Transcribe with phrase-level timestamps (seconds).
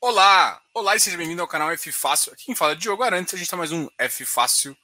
[0.00, 0.60] Olá!
[0.74, 2.36] Olá e seja bem-vindo ao canal F Fácil.
[2.36, 4.76] Quem fala é Diogo Arantes, a gente está mais um F Fácil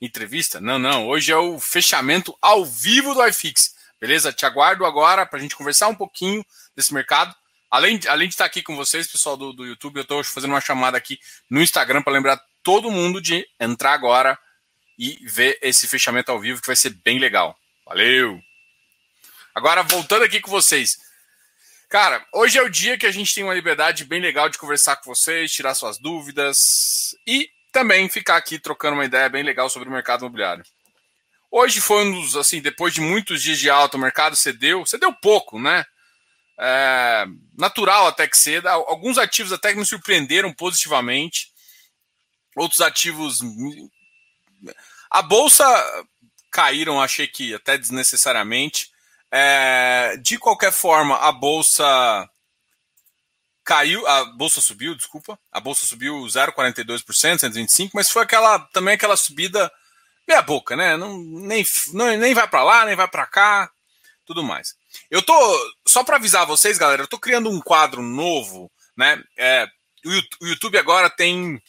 [0.00, 0.60] entrevista.
[0.60, 3.74] Não, não, hoje é o fechamento ao vivo do iFix.
[3.98, 4.32] Beleza?
[4.32, 6.44] Te aguardo agora para a gente conversar um pouquinho
[6.76, 7.34] desse mercado.
[7.70, 10.50] Além de, além de estar aqui com vocês, pessoal do, do YouTube, eu estou fazendo
[10.50, 11.18] uma chamada aqui
[11.50, 14.38] no Instagram para lembrar todo mundo de entrar agora
[14.98, 17.56] e ver esse fechamento ao vivo, que vai ser bem legal.
[17.86, 18.38] Valeu!
[19.54, 21.07] Agora, voltando aqui com vocês.
[21.88, 24.96] Cara, hoje é o dia que a gente tem uma liberdade bem legal de conversar
[24.96, 29.88] com vocês, tirar suas dúvidas e também ficar aqui trocando uma ideia bem legal sobre
[29.88, 30.62] o mercado imobiliário.
[31.50, 35.14] Hoje foi um dos, assim, depois de muitos dias de alta, o mercado cedeu, cedeu
[35.14, 35.82] pouco, né?
[36.60, 37.24] É,
[37.56, 38.70] natural até que ceda.
[38.70, 41.50] Alguns ativos até que me surpreenderam positivamente.
[42.54, 43.40] Outros ativos.
[45.10, 45.64] A bolsa
[46.50, 48.90] caíram, achei que até desnecessariamente.
[49.30, 52.28] É, de qualquer forma, a bolsa
[53.64, 59.16] caiu, a bolsa subiu, desculpa, a bolsa subiu 0,42%, 125, mas foi aquela também aquela
[59.16, 59.70] subida
[60.26, 60.96] meia boca, né?
[60.96, 63.70] Não, nem, não, nem vai para lá, nem vai para cá,
[64.24, 64.74] tudo mais.
[65.10, 65.34] Eu tô
[65.86, 69.22] só para avisar vocês, galera, eu tô criando um quadro novo, né?
[69.36, 69.68] É,
[70.40, 71.62] o YouTube agora tem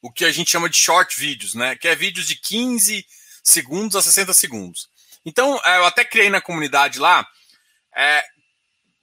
[0.00, 1.76] o que a gente chama de short vídeos, né?
[1.76, 3.06] Que é vídeos de 15
[3.42, 4.88] segundos a 60 segundos.
[5.24, 7.26] Então, é, eu até criei na comunidade lá.
[7.94, 8.24] É,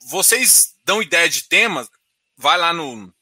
[0.02, 1.88] vocês dão ideia de temas,
[2.38, 3.14] vai lá no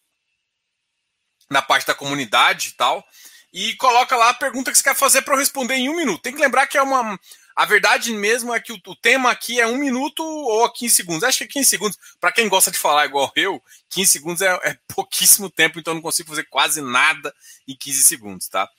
[1.50, 3.06] na parte da comunidade e tal,
[3.54, 6.22] e coloca lá a pergunta que você quer fazer para eu responder em um minuto.
[6.22, 7.18] Tem que lembrar que é uma.
[7.56, 11.24] A verdade mesmo é que o, o tema aqui é um minuto ou 15 segundos.
[11.24, 14.54] Acho que é 15 segundos, para quem gosta de falar igual eu, 15 segundos é,
[14.64, 17.34] é pouquíssimo tempo, então eu não consigo fazer quase nada
[17.68, 18.70] em 15 segundos, tá?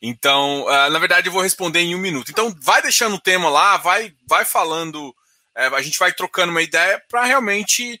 [0.00, 2.30] Então, uh, na verdade, eu vou responder em um minuto.
[2.30, 6.62] Então, vai deixando o tema lá, vai, vai falando, uh, a gente vai trocando uma
[6.62, 8.00] ideia para realmente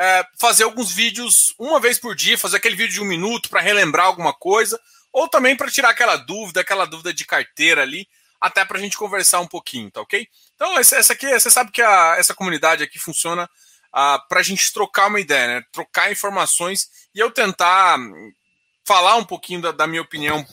[0.00, 3.60] uh, fazer alguns vídeos uma vez por dia, fazer aquele vídeo de um minuto para
[3.60, 4.78] relembrar alguma coisa,
[5.12, 8.06] ou também para tirar aquela dúvida, aquela dúvida de carteira ali,
[8.40, 10.26] até para a gente conversar um pouquinho, tá ok?
[10.54, 14.72] Então, essa aqui, você sabe que a, essa comunidade aqui funciona uh, para a gente
[14.72, 15.62] trocar uma ideia, né?
[15.72, 17.98] trocar informações e eu tentar
[18.84, 20.44] falar um pouquinho da, da minha opinião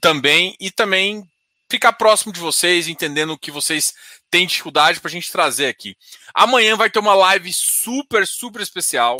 [0.00, 1.28] também e também
[1.70, 3.92] ficar próximo de vocês, entendendo o que vocês
[4.30, 5.96] têm dificuldade para a gente trazer aqui.
[6.34, 9.16] Amanhã vai ter uma live super, super especial.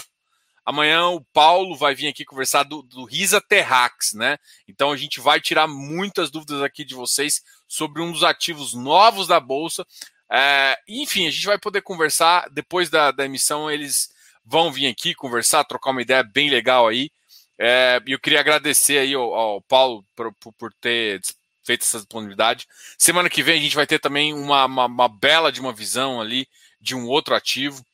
[0.65, 4.39] Amanhã o Paulo vai vir aqui conversar do, do Risa Terrax, né?
[4.67, 9.27] Então a gente vai tirar muitas dúvidas aqui de vocês sobre um dos ativos novos
[9.27, 9.87] da Bolsa.
[10.33, 13.71] É, enfim, a gente vai poder conversar depois da, da emissão.
[13.71, 14.09] Eles
[14.45, 17.11] vão vir aqui conversar, trocar uma ideia bem legal aí.
[17.59, 21.21] É, eu queria agradecer aí ao, ao Paulo por, por, ter
[21.65, 22.67] feito essa disponibilidade.
[22.99, 26.21] Semana que vem a gente vai ter também uma, uma, uma, bela de uma visão
[26.21, 26.49] ali
[26.81, 27.85] de um outro ativo.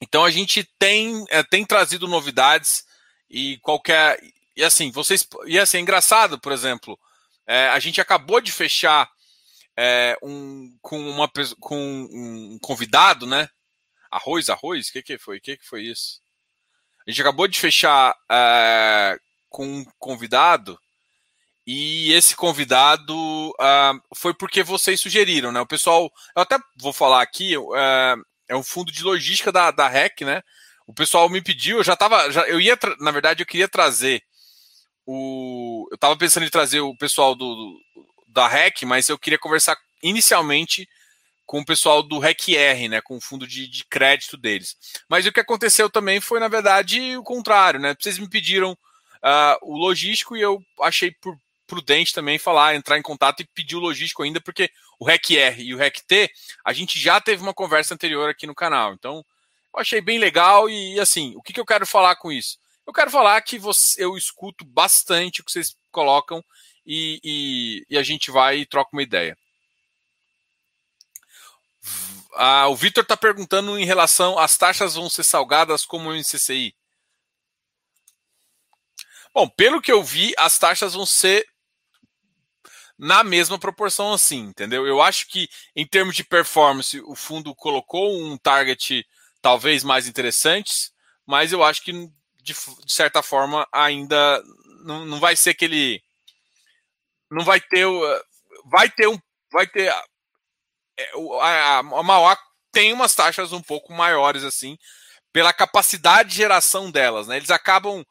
[0.00, 2.84] Então a gente tem, é, tem trazido novidades
[3.30, 4.20] e qualquer.
[4.56, 5.26] E assim, vocês.
[5.46, 6.98] E assim, é engraçado, por exemplo,
[7.46, 9.10] é, a gente acabou de fechar
[9.76, 11.78] é, um, com, uma, com
[12.12, 13.48] um convidado, né?
[14.10, 14.88] Arroz, arroz?
[14.88, 15.38] O que, que foi?
[15.38, 16.21] O que, que foi isso?
[17.06, 20.78] A gente acabou de fechar uh, com um convidado
[21.66, 23.14] e esse convidado
[23.50, 25.60] uh, foi porque vocês sugeriram, né?
[25.60, 29.88] O pessoal, eu até vou falar aqui, uh, é um fundo de logística da, da
[29.88, 30.42] REC, né?
[30.86, 34.22] O pessoal me pediu, eu já tava, já, eu ia, na verdade, eu queria trazer
[35.06, 37.80] o, eu tava pensando em trazer o pessoal do, do
[38.28, 40.88] da REC, mas eu queria conversar inicialmente
[41.52, 44.74] com o pessoal do RECR, né, com o fundo de, de, crédito deles.
[45.06, 47.78] Mas o que aconteceu também foi, na verdade, o contrário.
[47.78, 47.94] Né?
[48.00, 51.36] Vocês me pediram uh, o logístico e eu achei por
[51.66, 55.74] prudente também falar, entrar em contato e pedir o logístico ainda, porque o RECR e
[55.74, 56.30] o RECT,
[56.64, 58.94] a gente já teve uma conversa anterior aqui no canal.
[58.94, 59.22] Então,
[59.74, 62.56] eu achei bem legal e, assim, o que, que eu quero falar com isso?
[62.86, 66.42] Eu quero falar que você, eu escuto bastante o que vocês colocam
[66.86, 69.36] e, e, e a gente vai e troca uma ideia.
[72.34, 76.74] Ah, o Vitor está perguntando em relação às taxas vão ser salgadas como em CCI.
[79.34, 81.46] Bom, pelo que eu vi, as taxas vão ser
[82.98, 84.86] na mesma proporção assim, entendeu?
[84.86, 89.06] Eu acho que em termos de performance, o fundo colocou um target
[89.40, 90.92] talvez mais interessante,
[91.26, 91.92] mas eu acho que
[92.42, 94.42] de, de certa forma ainda
[94.84, 96.02] não, não vai ser aquele
[97.30, 97.86] não vai ter
[98.70, 99.18] vai ter um
[99.50, 99.92] vai ter
[101.40, 102.38] a, a Mauá
[102.70, 104.78] tem umas taxas um pouco maiores, assim,
[105.32, 107.26] pela capacidade de geração delas.
[107.26, 107.36] Né?
[107.36, 108.04] Eles acabam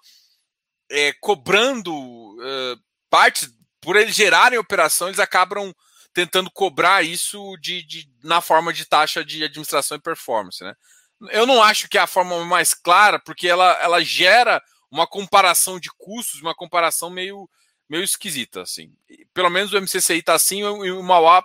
[0.89, 2.80] é, cobrando uh,
[3.10, 3.48] parte,
[3.80, 5.74] por eles gerarem operação, eles acabam
[6.13, 10.63] tentando cobrar isso de, de, na forma de taxa de administração e performance.
[10.63, 10.75] Né?
[11.30, 15.80] eu não acho que é a forma mais clara, porque ela, ela gera uma comparação
[15.80, 17.50] de custos, uma comparação meio,
[17.88, 18.92] meio esquisita, assim.
[19.33, 21.44] Pelo menos o MCCI está assim e o Mauá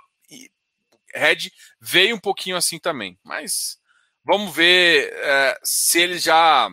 [1.17, 3.19] Red veio um pouquinho assim também.
[3.23, 3.79] Mas
[4.25, 6.71] vamos ver é, se eles já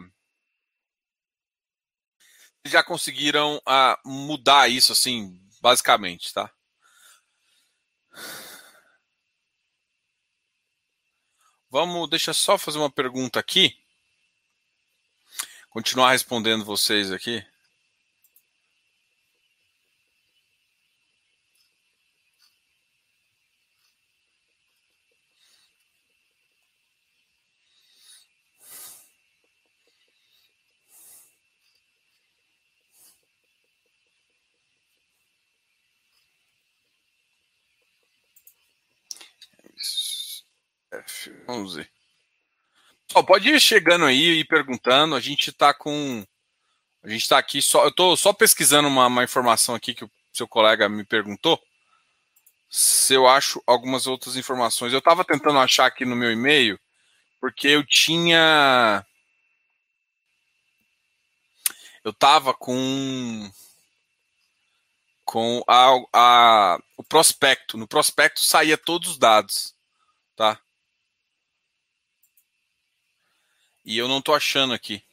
[2.66, 6.50] já conseguiram uh, mudar isso, assim, basicamente, tá?
[11.70, 13.78] Vamos, deixa só fazer uma pergunta aqui.
[15.70, 17.44] Continuar respondendo vocês aqui.
[41.48, 41.88] F11.
[43.16, 45.16] Oh, pode ir chegando aí e perguntando.
[45.16, 46.26] A gente está com.
[47.04, 47.84] A gente está aqui só.
[47.84, 51.62] Eu estou só pesquisando uma, uma, informação aqui que o seu colega me perguntou.
[52.70, 54.94] Se eu acho algumas outras informações.
[54.94, 56.80] Eu estava tentando achar aqui no meu e-mail,
[57.40, 59.06] porque eu tinha.
[62.04, 63.52] Eu estava com.
[65.24, 67.78] Com a, a, o prospecto.
[67.78, 69.76] No prospecto saía todos os dados.
[70.36, 70.60] Tá?
[73.86, 75.04] E eu não estou achando aqui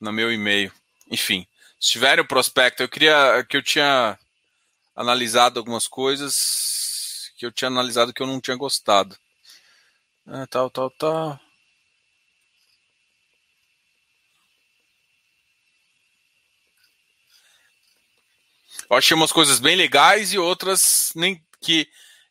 [0.00, 0.72] no meu e-mail.
[1.10, 1.46] Enfim,
[1.78, 4.18] se tiver o prospecto, eu queria que eu tinha
[4.94, 9.16] analisado algumas coisas que eu tinha analisado que eu não tinha gostado.
[10.26, 11.40] Ah, tal, tal, tal.
[18.88, 21.88] Eu achei umas coisas bem legais e outras nem que,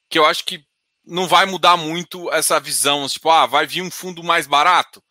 [0.10, 0.64] que eu acho que
[1.06, 5.04] não vai mudar muito essa visão, tipo, ah, vai vir um fundo mais barato.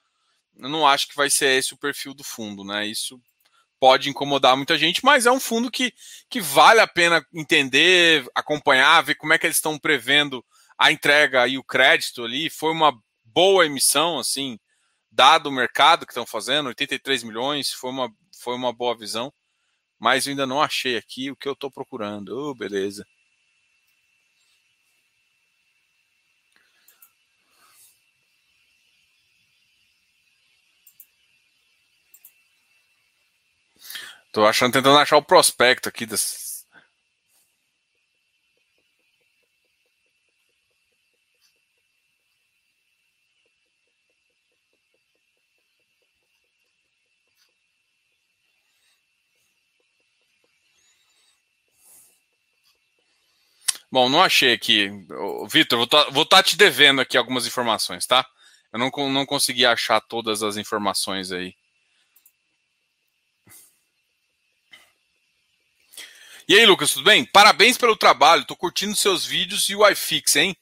[0.56, 2.86] Eu não acho que vai ser esse o perfil do fundo, né?
[2.86, 3.20] Isso
[3.78, 5.92] pode incomodar muita gente, mas é um fundo que,
[6.28, 10.44] que vale a pena entender, acompanhar, ver como é que eles estão prevendo
[10.78, 12.50] a entrega e o crédito ali.
[12.50, 12.92] Foi uma
[13.24, 14.58] boa emissão, assim,
[15.10, 18.10] dado o mercado que estão fazendo, 83 milhões, foi uma,
[18.42, 19.32] foi uma boa visão,
[19.98, 22.28] mas eu ainda não achei aqui o que eu estou procurando.
[22.36, 23.06] Oh, beleza.
[34.32, 36.64] Tô achando, tentando achar o prospecto aqui das.
[53.92, 54.88] Bom, não achei aqui.
[55.48, 58.24] Vitor, vou estar tá, tá te devendo aqui algumas informações, tá?
[58.72, 61.54] Eu não, não consegui achar todas as informações aí.
[66.50, 67.24] E aí, Lucas, tudo bem?
[67.24, 68.44] Parabéns pelo trabalho.
[68.44, 70.56] Tô curtindo seus vídeos e o iFix, hein?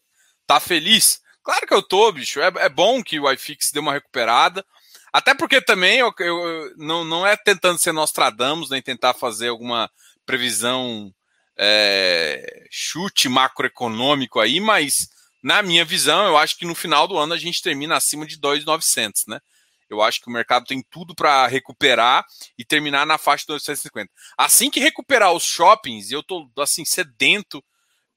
[0.47, 1.19] Tá feliz?
[1.43, 2.43] Claro que eu tô, bicho.
[2.43, 4.63] É, é bom que o iFix dê uma recuperada.
[5.11, 9.91] Até porque também eu, eu, não, não é tentando ser Nostradamus, nem tentar fazer alguma
[10.27, 11.11] previsão
[11.57, 15.09] é, chute macroeconômico aí, mas
[15.43, 18.39] na minha visão, eu acho que no final do ano a gente termina acima de
[18.39, 19.41] 2,900, né?
[19.89, 22.25] Eu acho que o mercado tem tudo para recuperar
[22.57, 24.11] e terminar na faixa de 250.
[24.37, 27.65] Assim que recuperar os shoppings, eu estou assim sedento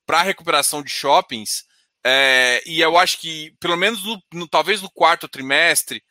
[0.05, 1.63] para a recuperação de shoppings,
[2.03, 6.03] é, e eu acho que pelo menos no, no, talvez no quarto trimestre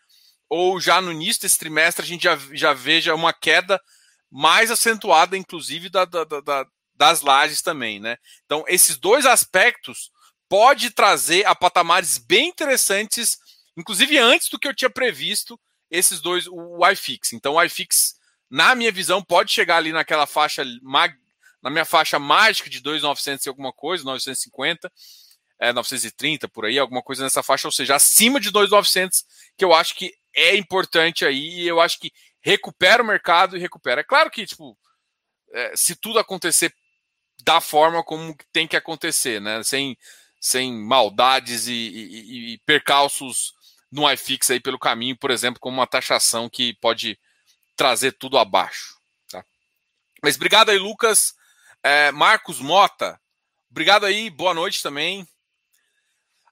[0.48, 3.80] ou já no início desse trimestre a gente já, já veja uma queda
[4.30, 8.16] mais acentuada, inclusive da, da, da, das lajes também, né?
[8.44, 10.12] Então esses dois aspectos
[10.48, 13.36] pode trazer a patamares bem interessantes
[13.80, 15.58] inclusive antes do que eu tinha previsto
[15.90, 17.32] esses dois, o iFix.
[17.32, 18.14] Então o iFix,
[18.48, 20.64] na minha visão, pode chegar ali naquela faixa,
[21.62, 24.90] na minha faixa mágica de 2,900 e alguma coisa, 950,
[25.58, 29.24] é, 930 por aí, alguma coisa nessa faixa, ou seja, acima de 2,900,
[29.58, 33.60] que eu acho que é importante aí, e eu acho que recupera o mercado e
[33.60, 34.00] recupera.
[34.00, 34.78] É claro que, tipo,
[35.52, 36.72] é, se tudo acontecer
[37.44, 39.62] da forma como tem que acontecer, né?
[39.62, 39.96] Sem,
[40.40, 43.54] sem maldades e, e, e percalços
[43.90, 47.18] no iFix aí pelo caminho, por exemplo, como uma taxação que pode
[47.76, 48.96] trazer tudo abaixo.
[49.30, 49.44] Tá?
[50.22, 51.34] Mas obrigado aí, Lucas.
[51.82, 53.18] É, Marcos Mota,
[53.70, 55.26] obrigado aí, boa noite também.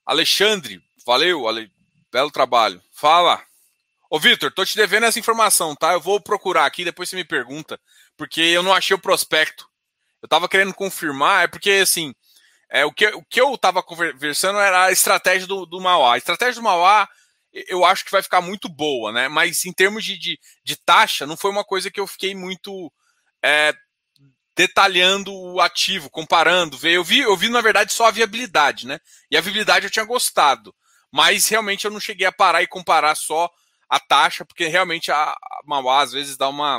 [0.05, 1.71] Alexandre, valeu, Ale...
[2.11, 2.83] belo trabalho.
[2.93, 3.45] Fala.
[4.11, 5.93] Ô, Vitor, tô te devendo essa informação, tá?
[5.93, 7.79] Eu vou procurar aqui, depois você me pergunta,
[8.17, 9.69] porque eu não achei o prospecto.
[10.23, 12.15] Eu tava querendo confirmar, é porque, assim,
[12.71, 16.15] é, o, que, o que eu tava conversando era a estratégia do, do Mauá.
[16.15, 17.07] A estratégia do Mauá
[17.53, 19.29] eu acho que vai ficar muito boa, né?
[19.29, 22.93] Mas em termos de, de, de taxa, não foi uma coisa que eu fiquei muito
[23.43, 23.75] é,
[24.57, 26.79] detalhando o ativo, comparando.
[26.87, 28.99] Eu vi, eu vi, na verdade, só a viabilidade, né?
[29.31, 30.75] E a viabilidade eu tinha gostado.
[31.11, 33.51] Mas realmente eu não cheguei a parar e comparar só
[33.89, 36.79] a taxa, porque realmente a, a Mauá às vezes dá uma,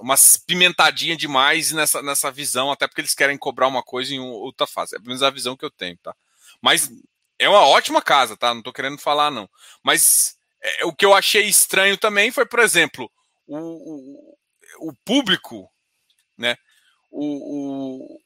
[0.00, 0.14] uma
[0.46, 4.94] pimentadinha demais nessa, nessa visão, até porque eles querem cobrar uma coisa em outra fase.
[4.94, 6.14] É pelo menos a visão que eu tenho, tá?
[6.62, 6.90] Mas
[7.38, 8.54] é uma ótima casa, tá?
[8.54, 9.48] Não tô querendo falar, não.
[9.82, 13.10] Mas é, o que eu achei estranho também foi, por exemplo,
[13.46, 15.70] o, o, o público,
[16.36, 16.56] né?
[17.10, 18.18] O,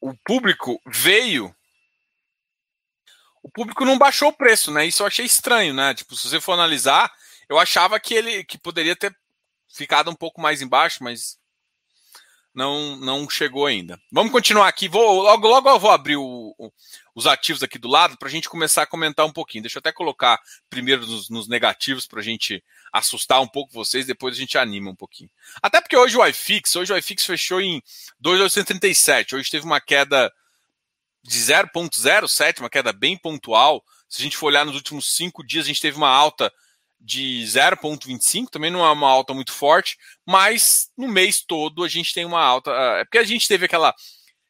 [0.00, 1.54] o, o público veio
[3.42, 4.84] o público não baixou o preço, né?
[4.84, 5.94] Isso eu achei estranho, né?
[5.94, 7.10] Tipo, se você for analisar,
[7.48, 9.16] eu achava que ele que poderia ter
[9.68, 11.38] ficado um pouco mais embaixo, mas
[12.54, 14.00] não não chegou ainda.
[14.10, 14.88] Vamos continuar aqui.
[14.88, 16.72] Vou logo logo eu vou abrir o, o,
[17.14, 19.62] os ativos aqui do lado para a gente começar a comentar um pouquinho.
[19.62, 22.62] Deixa eu até colocar primeiro nos, nos negativos para a gente
[22.92, 25.30] assustar um pouco vocês, depois a gente anima um pouquinho.
[25.62, 27.82] Até porque hoje o iFix, hoje o iFix fechou em
[28.20, 29.36] 2,837.
[29.36, 30.32] Hoje teve uma queda
[31.22, 33.84] de 0,07, uma queda bem pontual.
[34.08, 36.52] Se a gente for olhar nos últimos cinco dias, a gente teve uma alta
[37.00, 42.12] de 0,25, também não é uma alta muito forte, mas no mês todo a gente
[42.12, 42.70] tem uma alta.
[42.70, 43.94] É porque a gente teve aquela.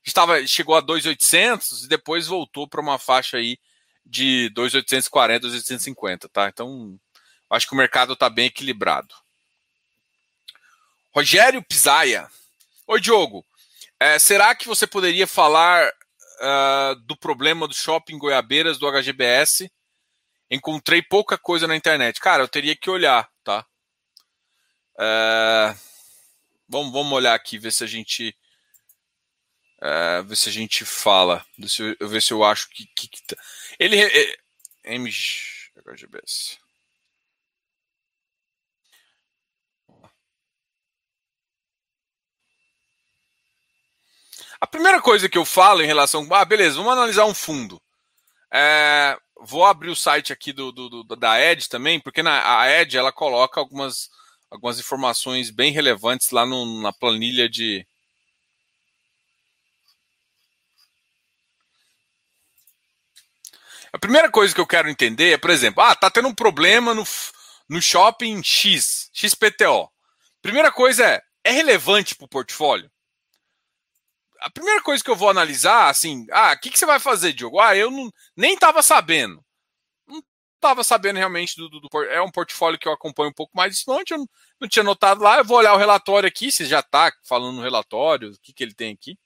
[0.04, 3.58] Estava, chegou a 2,800 e depois voltou para uma faixa aí
[4.04, 6.48] de 2,840, 2,850, tá?
[6.48, 6.98] Então,
[7.50, 9.14] acho que o mercado está bem equilibrado.
[11.14, 12.26] Rogério Pisaia.
[12.86, 13.44] Oi, Diogo.
[14.00, 15.92] É, será que você poderia falar
[16.38, 19.70] uh, do problema do shopping Goiabeiras do HGBS.
[20.50, 22.20] Encontrei pouca coisa na internet.
[22.20, 23.66] Cara, eu teria que olhar, tá?
[24.94, 25.78] Uh,
[26.68, 28.36] vamos, vamos olhar aqui, ver se a gente.
[29.80, 31.44] Uh, ver se a gente fala.
[32.00, 32.86] Eu, ver se eu acho que.
[32.96, 33.36] que, que tá.
[33.78, 34.00] Ele.
[34.00, 34.36] É.
[44.60, 46.26] A primeira coisa que eu falo em relação.
[46.32, 47.80] Ah, beleza, vamos analisar um fundo.
[48.52, 52.70] É, vou abrir o site aqui do, do, do, da Ed também, porque na, a
[52.70, 54.10] Ed ela coloca algumas,
[54.50, 57.86] algumas informações bem relevantes lá no, na planilha de.
[63.92, 66.94] A primeira coisa que eu quero entender é, por exemplo, ah, tá tendo um problema
[66.94, 67.04] no,
[67.68, 69.90] no shopping X, XPTO.
[70.42, 72.90] Primeira coisa é, é relevante para o portfólio?
[74.40, 77.32] A primeira coisa que eu vou analisar, assim, ah, o que, que você vai fazer,
[77.32, 77.60] Diogo?
[77.60, 79.44] Ah, eu não, nem estava sabendo.
[80.06, 80.22] Não
[80.56, 83.74] estava sabendo realmente do, do, do, É um portfólio que eu acompanho um pouco mais
[83.74, 84.26] distante, eu não,
[84.60, 85.38] não tinha notado lá.
[85.38, 88.62] Eu vou olhar o relatório aqui, se já está falando no relatório, o que, que
[88.62, 89.18] ele tem aqui.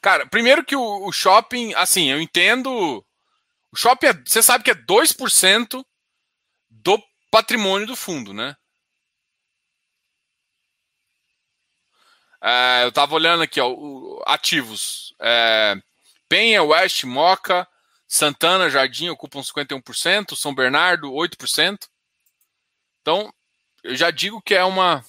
[0.00, 3.04] Cara, primeiro que o, o shopping, assim, eu entendo.
[3.72, 5.84] O shopping, é, você sabe que é 2%
[6.70, 8.56] do patrimônio do fundo, né?
[12.42, 15.14] É, eu tava olhando aqui, ó, o, ativos.
[15.20, 15.76] É,
[16.28, 17.68] Penha, West, Moca,
[18.08, 21.88] Santana, Jardim ocupam 51%, São Bernardo, 8%.
[23.02, 23.32] Então,
[23.84, 25.04] eu já digo que é uma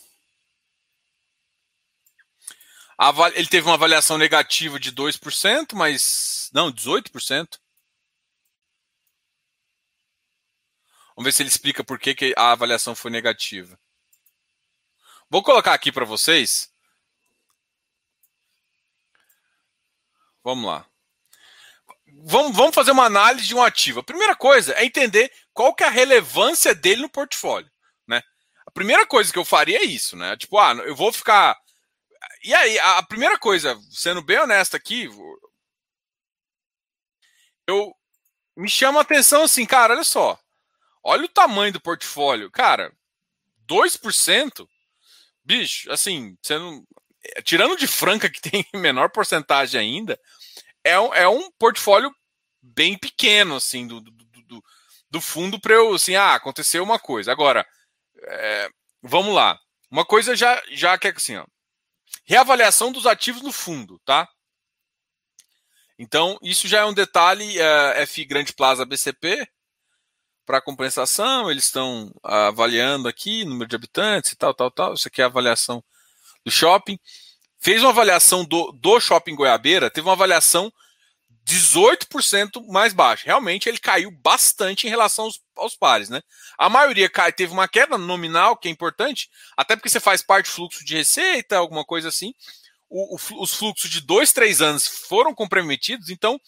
[3.33, 6.49] ele teve uma avaliação negativa de 2%, mas.
[6.53, 7.59] Não, 18%.
[11.15, 13.79] Vamos ver se ele explica por que, a avaliação foi negativa.
[15.29, 16.71] Vou colocar aqui para vocês.
[20.43, 20.85] Vamos lá.
[22.23, 24.01] Vamos, vamos fazer uma análise de um ativo.
[24.01, 27.69] A primeira coisa é entender qual que é a relevância dele no portfólio.
[28.07, 28.21] Né?
[28.65, 30.35] A primeira coisa que eu faria é isso, né?
[30.37, 31.57] Tipo, ah, eu vou ficar
[32.43, 35.09] e aí, a primeira coisa, sendo bem honesto aqui,
[37.67, 37.93] eu
[38.55, 40.39] me chama a atenção assim, cara, olha só.
[41.03, 42.51] Olha o tamanho do portfólio.
[42.51, 42.91] Cara,
[43.67, 44.67] 2%,
[45.43, 46.85] bicho, assim, sendo,
[47.43, 50.19] tirando de Franca, que tem menor porcentagem ainda,
[50.83, 52.13] é um, é um portfólio
[52.61, 54.63] bem pequeno, assim, do, do, do,
[55.09, 57.31] do fundo para eu, assim, ah, aconteceu uma coisa.
[57.31, 57.65] Agora,
[58.23, 58.69] é,
[59.01, 59.59] vamos lá.
[59.89, 61.45] Uma coisa já, já que é assim, ó,
[62.31, 64.25] Reavaliação dos ativos no fundo, tá?
[65.99, 67.59] Então, isso já é um detalhe.
[67.59, 69.45] É, F Grande Plaza BCP,
[70.45, 74.93] para compensação, eles estão avaliando aqui número de habitantes e tal, tal, tal.
[74.93, 75.83] Isso aqui é a avaliação
[76.45, 76.97] do shopping.
[77.59, 80.71] fez uma avaliação do, do shopping Goiabeira, teve uma avaliação
[81.45, 83.25] 18% mais baixa.
[83.25, 86.21] Realmente ele caiu bastante em relação aos, aos pares, né?
[86.57, 90.45] A maioria cai, teve uma queda nominal, que é importante, até porque você faz parte
[90.45, 92.33] do fluxo de receita, alguma coisa assim.
[92.89, 96.39] O, o, os fluxos de dois, três anos foram comprometidos, então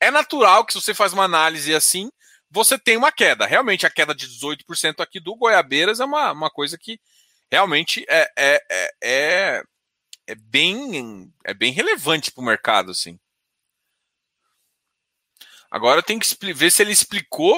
[0.00, 2.10] é natural que se você faz uma análise assim,
[2.50, 3.46] você tem uma queda.
[3.46, 6.98] Realmente, a queda de 18% aqui do Goiabeiras é uma, uma coisa que
[7.50, 9.62] realmente é, é, é, é,
[10.26, 13.18] é bem, é bem relevante para o mercado, assim.
[15.70, 17.56] Agora tem que ver se ele explicou.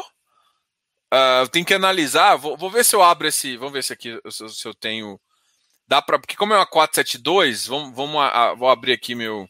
[1.13, 2.37] Uh, tem que analisar.
[2.37, 3.57] Vou, vou, ver se eu abro esse.
[3.57, 5.21] Vamos ver se aqui se, se eu tenho.
[5.87, 9.49] Dá para porque como é uma 472, vamos, vamos a, vou abrir aqui meu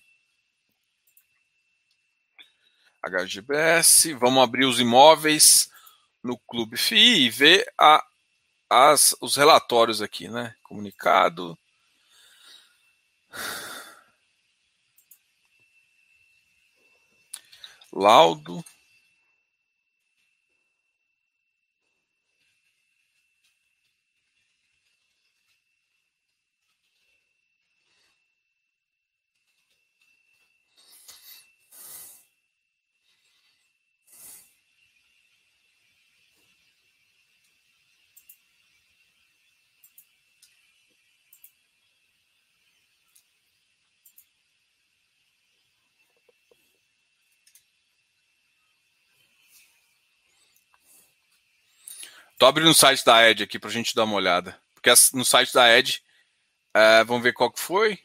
[3.05, 5.69] HGBS, vamos abrir os imóveis
[6.23, 8.05] no Clube FI e ver a,
[8.71, 10.55] as, os relatórios aqui, né?
[10.63, 11.59] Comunicado.
[17.93, 18.63] Laudo
[52.43, 54.61] Tô abrindo o site da Ed aqui pra gente dar uma olhada.
[54.75, 56.03] Porque no site da Ed,
[56.75, 58.01] é, vamos ver qual que foi.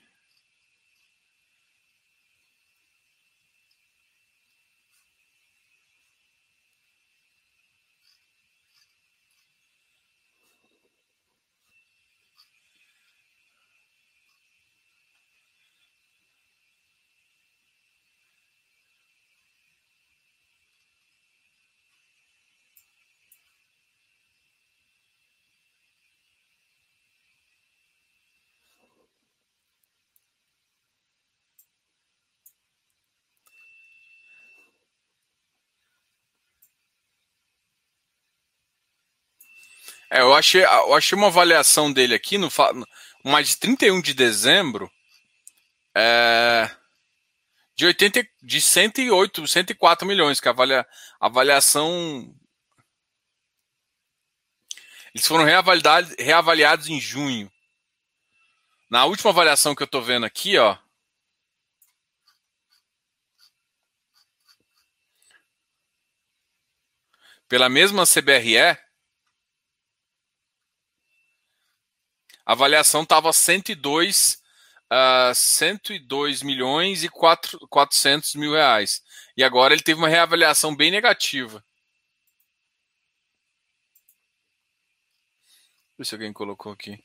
[40.09, 42.49] É, eu achei, eu achei uma avaliação dele aqui no
[43.23, 44.89] mais de 31 de dezembro
[45.95, 46.69] é,
[47.75, 50.87] de 80 de 108, 104 milhões, que a avalia,
[51.19, 52.33] avaliação
[55.13, 57.51] eles foram reavaliados, reavaliados em junho.
[58.89, 60.77] Na última avaliação que eu estou vendo aqui, ó,
[67.47, 68.77] pela mesma CBRE,
[72.47, 74.41] a avaliação estava 102,
[74.89, 79.03] uh, 102 milhões e 4, 400 mil reais.
[79.35, 81.61] E agora ele teve uma reavaliação bem negativa.
[85.97, 87.03] Deixa eu ver se alguém colocou aqui.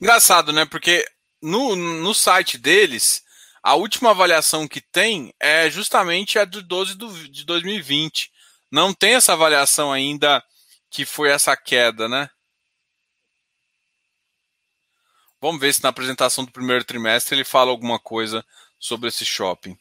[0.00, 0.64] Engraçado, né?
[0.64, 1.04] Porque
[1.42, 3.22] no, no site deles,
[3.62, 8.32] a última avaliação que tem é justamente a do 12 do, de 2020.
[8.70, 10.44] Não tem essa avaliação ainda
[10.90, 12.30] que foi essa queda, né?
[15.40, 18.44] Vamos ver se na apresentação do primeiro trimestre ele fala alguma coisa
[18.78, 19.78] sobre esse shopping.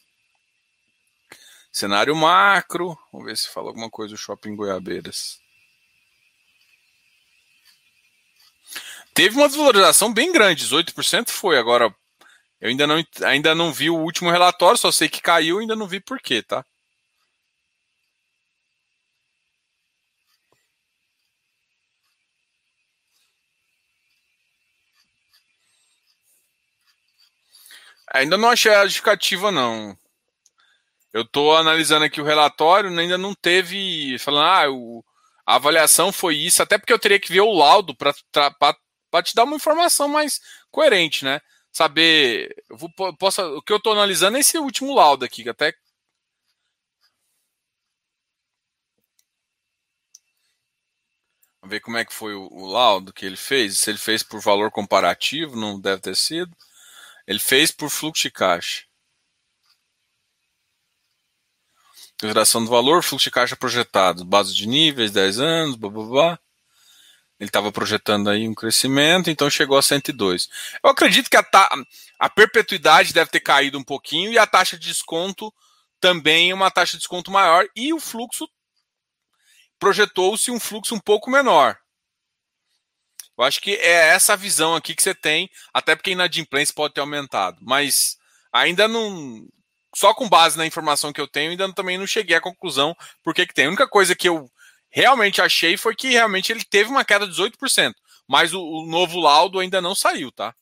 [1.72, 2.98] Cenário macro.
[3.12, 5.40] Vamos ver se fala alguma coisa do shopping Goiabeiras.
[9.18, 11.58] Teve uma desvalorização bem grande, 18% foi.
[11.58, 11.94] Agora,
[12.62, 15.88] eu ainda não, ainda não vi o último relatório, só sei que caiu, ainda não
[15.88, 16.64] vi por quê, tá?
[28.14, 29.98] Ainda não achei a justificativa, não.
[31.14, 34.18] Eu estou analisando aqui o relatório, ainda não teve.
[34.20, 35.04] Falando, ah, o,
[35.46, 38.14] A avaliação foi isso, até porque eu teria que ver o laudo para
[39.24, 40.42] te dar uma informação mais
[40.72, 41.42] coerente, né?
[41.72, 42.56] Saber.
[42.70, 45.74] Eu vou, posso, o que eu estou analisando é esse último laudo aqui, que até.
[51.62, 53.80] Vamos ver como é que foi o, o laudo que ele fez.
[53.80, 56.56] Se ele fez por valor comparativo, não deve ter sido.
[57.28, 58.86] Ele fez por fluxo de caixa.
[62.20, 66.40] Consideração do valor, fluxo de caixa projetado, base de níveis, 10 anos, blá blá blá.
[67.40, 70.50] Ele estava projetando aí um crescimento, então chegou a 102.
[70.84, 71.70] Eu acredito que a, ta...
[72.20, 75.54] a perpetuidade deve ter caído um pouquinho e a taxa de desconto
[76.00, 78.48] também uma taxa de desconto maior e o fluxo
[79.80, 81.78] projetou-se um fluxo um pouco menor.
[83.38, 86.96] Eu acho que é essa visão aqui que você tem, até porque a inadimplência pode
[86.96, 88.18] ter aumentado, mas
[88.52, 89.48] ainda não
[89.96, 93.34] só com base na informação que eu tenho, ainda também não cheguei à conclusão por
[93.34, 93.66] que, que tem.
[93.66, 94.50] A única coisa que eu
[94.98, 97.94] realmente achei foi que realmente ele teve uma queda de 18%,
[98.28, 100.56] mas o, o novo laudo ainda não saiu, tá?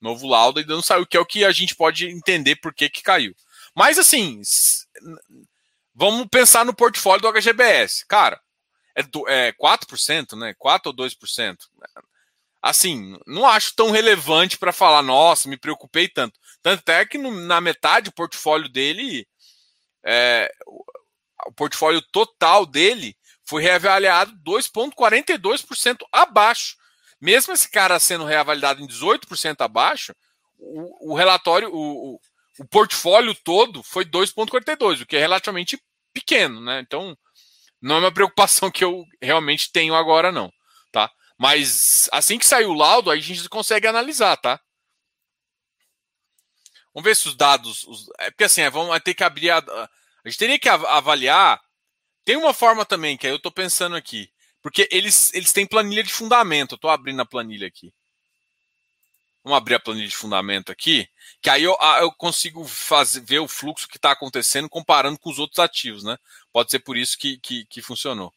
[0.00, 2.72] O novo laudo ainda não saiu, que é o que a gente pode entender por
[2.72, 3.34] que, que caiu.
[3.74, 4.40] Mas assim,
[5.92, 8.06] vamos pensar no portfólio do HGBS.
[8.06, 8.40] Cara,
[8.94, 10.54] é, do, é 4%, né?
[10.56, 11.56] 4 ou 2%.
[12.62, 16.38] Assim, não acho tão relevante para falar, nossa, me preocupei tanto.
[16.62, 19.26] Tanto é que no, na metade o portfólio dele,
[20.04, 20.48] é,
[21.46, 26.76] o, o portfólio total dele foi reavaliado 2,42% abaixo.
[27.20, 30.14] Mesmo esse cara sendo reavaliado em 18% abaixo,
[30.58, 32.20] o, o relatório, o,
[32.58, 35.80] o, portfólio todo foi 2,42, o que é relativamente
[36.12, 36.80] pequeno, né?
[36.80, 37.16] Então,
[37.80, 40.52] não é uma preocupação que eu realmente tenho agora, não,
[40.90, 41.10] tá?
[41.38, 44.60] Mas assim que sair o laudo, aí a gente consegue analisar, tá?
[46.94, 47.84] Vamos ver se os dados.
[47.84, 49.50] Os, é porque assim, é, vamos ter que abrir.
[49.50, 49.58] A,
[50.26, 51.62] a gente teria que avaliar.
[52.24, 54.28] Tem uma forma também, que aí eu estou pensando aqui.
[54.60, 56.74] Porque eles, eles têm planilha de fundamento.
[56.74, 57.94] Estou abrindo a planilha aqui.
[59.44, 61.08] Vamos abrir a planilha de fundamento aqui.
[61.40, 65.38] Que aí eu, eu consigo fazer, ver o fluxo que está acontecendo comparando com os
[65.38, 66.18] outros ativos, né?
[66.52, 68.34] Pode ser por isso que, que, que funcionou.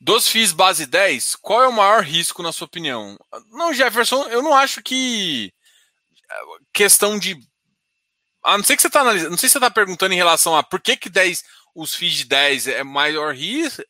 [0.00, 3.18] Dos FIIs base 10, qual é o maior risco, na sua opinião?
[3.50, 5.52] Não, Jefferson, eu não acho que.
[6.72, 7.36] Questão de.
[8.44, 9.30] A não sei que você está analisando.
[9.30, 12.14] Não sei se você está perguntando em relação a por que, que 10, os FIIs
[12.14, 13.82] de 10 é maior risco,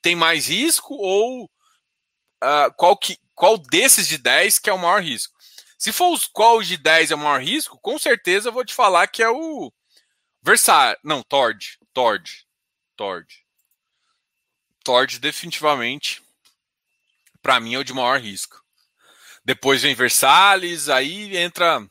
[0.00, 5.02] tem mais risco, ou uh, qual, que, qual desses de 10 que é o maior
[5.02, 5.34] risco.
[5.78, 8.74] Se for os qual de 10 é o maior risco, com certeza eu vou te
[8.74, 9.72] falar que é o
[10.42, 10.98] Versailles.
[11.04, 11.78] Não, Tord.
[11.92, 12.46] Tord.
[12.96, 13.26] Tord.
[14.82, 16.22] Tord definitivamente,
[17.42, 18.64] para mim, é o de maior risco.
[19.46, 21.88] Depois vem Versalhes, aí entra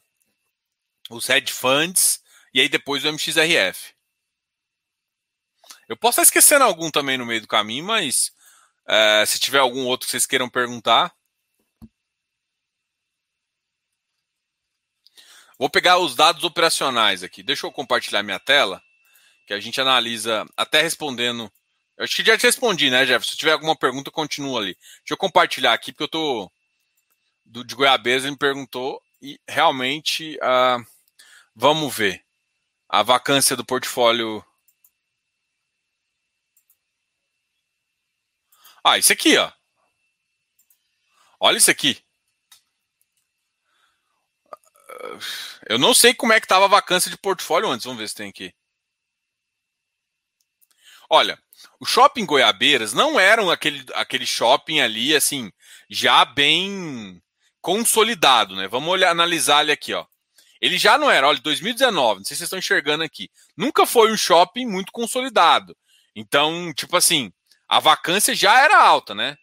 [1.09, 2.21] os hedge funds
[2.53, 3.95] e aí depois o MXRF.
[5.87, 8.33] Eu posso estar esquecendo algum também no meio do caminho, mas
[8.85, 11.15] é, se tiver algum outro que vocês queiram perguntar.
[15.57, 17.41] Vou pegar os dados operacionais aqui.
[17.41, 18.83] Deixa eu compartilhar minha tela,
[19.47, 21.49] que a gente analisa até respondendo
[21.97, 23.25] eu acho que já te respondi, né, Jeff?
[23.25, 24.75] Se tiver alguma pergunta, continua ali.
[24.75, 26.51] Deixa eu compartilhar aqui, porque eu tô.
[27.45, 30.85] Do, de Goiabesa me perguntou e realmente uh,
[31.55, 32.23] vamos ver
[32.89, 34.43] a vacância do portfólio.
[38.83, 39.51] Ah, isso aqui, ó.
[41.39, 42.03] Olha isso aqui.
[45.67, 47.85] Eu não sei como é que estava a vacância de portfólio antes.
[47.85, 48.53] Vamos ver se tem aqui.
[51.09, 51.41] Olha,
[51.79, 55.51] o shopping Goiabeiras não era aquele, aquele shopping ali, assim,
[55.89, 57.21] já bem
[57.65, 58.67] consolidado, né?
[58.67, 60.05] Vamos olhar, analisar ele aqui, ó.
[60.61, 63.27] Ele já não era, olha, 2019, não sei se vocês estão enxergando aqui.
[63.57, 65.75] Nunca foi um shopping muito consolidado.
[66.15, 67.33] Então, tipo assim,
[67.67, 69.35] a vacância já era alta, né?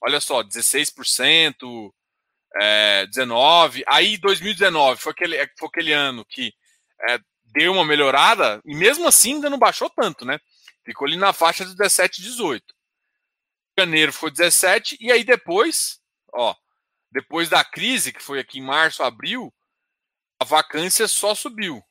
[0.00, 1.92] Olha só, 16%,
[2.58, 3.82] é, 19%.
[3.86, 6.54] Aí 2019 foi aquele, foi aquele ano que
[7.06, 7.20] é,
[7.52, 10.40] deu uma melhorada, e mesmo assim ainda não baixou tanto, né?
[10.86, 12.64] Ficou ali na faixa de 17, 18.
[13.78, 16.00] Janeiro foi 17, e aí depois,
[16.32, 16.54] ó,
[17.10, 19.52] depois da crise, que foi aqui em março, abril,
[20.40, 21.82] a vacância só subiu.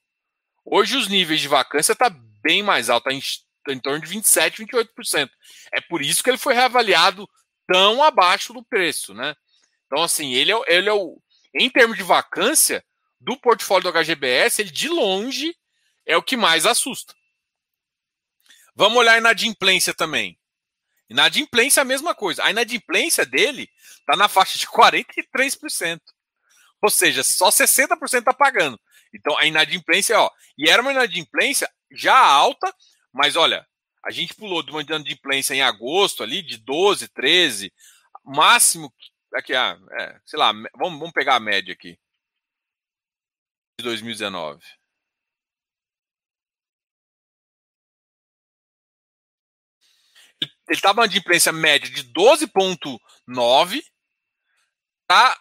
[0.63, 2.10] Hoje os níveis de vacância tá
[2.41, 3.21] bem mais alto, tá em,
[3.65, 5.30] tá em torno de 27, 28%.
[5.73, 7.27] É por isso que ele foi reavaliado
[7.67, 9.36] tão abaixo do preço, né?
[9.86, 11.21] Então, assim, ele é, ele é o.
[11.53, 12.84] Em termos de vacância,
[13.19, 15.56] do portfólio do HGBS, ele de longe
[16.06, 17.13] é o que mais assusta.
[18.75, 20.39] Vamos olhar a inadimplência também.
[21.10, 22.43] Inadimplência é a mesma coisa.
[22.43, 23.69] A inadimplência dele
[24.08, 26.00] está na faixa de 43%.
[26.82, 28.80] Ou seja, só 60% está pagando.
[29.13, 32.74] Então a inadimplência, ó, e era uma inadimplência já alta,
[33.13, 33.67] mas olha,
[34.06, 37.74] a gente pulou de uma inadimplência em agosto ali de 12, 13,
[38.24, 38.93] máximo
[39.34, 42.00] aqui, ah, é, sei lá, vamos, vamos pegar a média aqui
[43.80, 44.63] de 2019.
[50.41, 53.82] Ele estava uma inadimplência média de 12,9,
[55.08, 55.39] tá?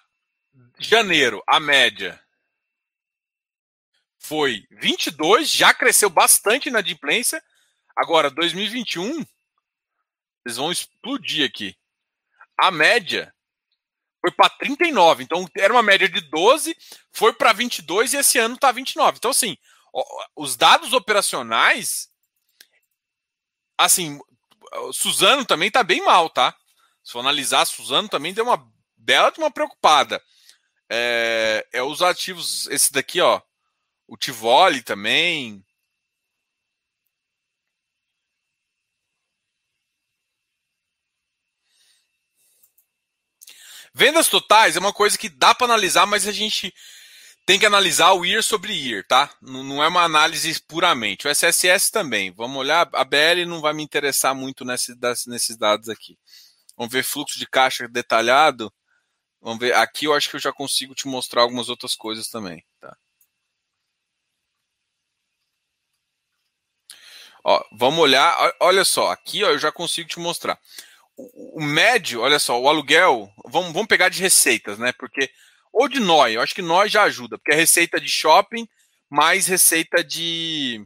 [0.79, 2.23] Janeiro, a média
[4.19, 7.43] foi 22, já cresceu bastante na adimplência.
[7.95, 9.25] Agora, 2021,
[10.45, 11.77] eles vão explodir aqui.
[12.59, 13.35] A média
[14.21, 15.23] foi para 39.
[15.23, 16.77] Então, era uma média de 12,
[17.13, 19.19] foi para 22 e esse ano está 29.
[19.19, 19.57] Então, assim,
[20.35, 22.11] os dados operacionais,
[23.79, 24.19] assim,
[24.93, 26.57] Suzano também está bem mal, tá?
[27.05, 28.76] Se for analisar, Suzano também deu uma
[29.07, 30.21] bela de uma preocupada.
[30.91, 33.41] É, é os ativos, esse daqui, ó,
[34.09, 35.65] o Tivoli também.
[43.95, 46.75] Vendas totais é uma coisa que dá para analisar, mas a gente
[47.47, 49.33] tem que analisar o year sobre year, tá?
[49.41, 51.27] Não é uma análise puramente.
[51.27, 52.33] O SSS também.
[52.33, 52.91] Vamos olhar.
[52.93, 54.95] A BL não vai me interessar muito nesse,
[55.29, 56.19] nesses dados aqui.
[56.77, 58.71] Vamos ver fluxo de caixa detalhado.
[59.41, 59.75] Vamos ver.
[59.75, 62.97] Aqui eu acho que eu já consigo te mostrar algumas outras coisas também, tá?
[67.45, 70.59] Ó, vamos olhar, olha só, aqui ó, eu já consigo te mostrar.
[71.17, 74.93] O, médio, olha só, o aluguel, vamos, vamos pegar de receitas, né?
[74.93, 75.31] Porque,
[75.73, 78.69] ou de nós, eu acho que nós já ajuda, porque é receita de shopping
[79.09, 80.85] mais receita de.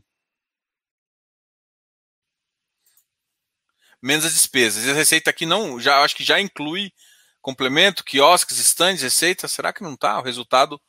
[4.02, 4.84] Menos as despesas.
[4.84, 6.92] E a receita aqui não, já acho que já inclui
[7.40, 9.48] complemento, quiosques, estandes, receita.
[9.48, 10.18] Será que não tá?
[10.18, 10.80] O resultado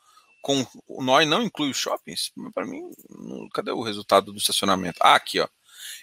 [0.42, 2.32] com o NOI não inclui os shoppings?
[2.54, 2.82] Para mim,
[3.54, 4.98] cadê o resultado do estacionamento?
[5.02, 5.48] Ah, aqui, ó.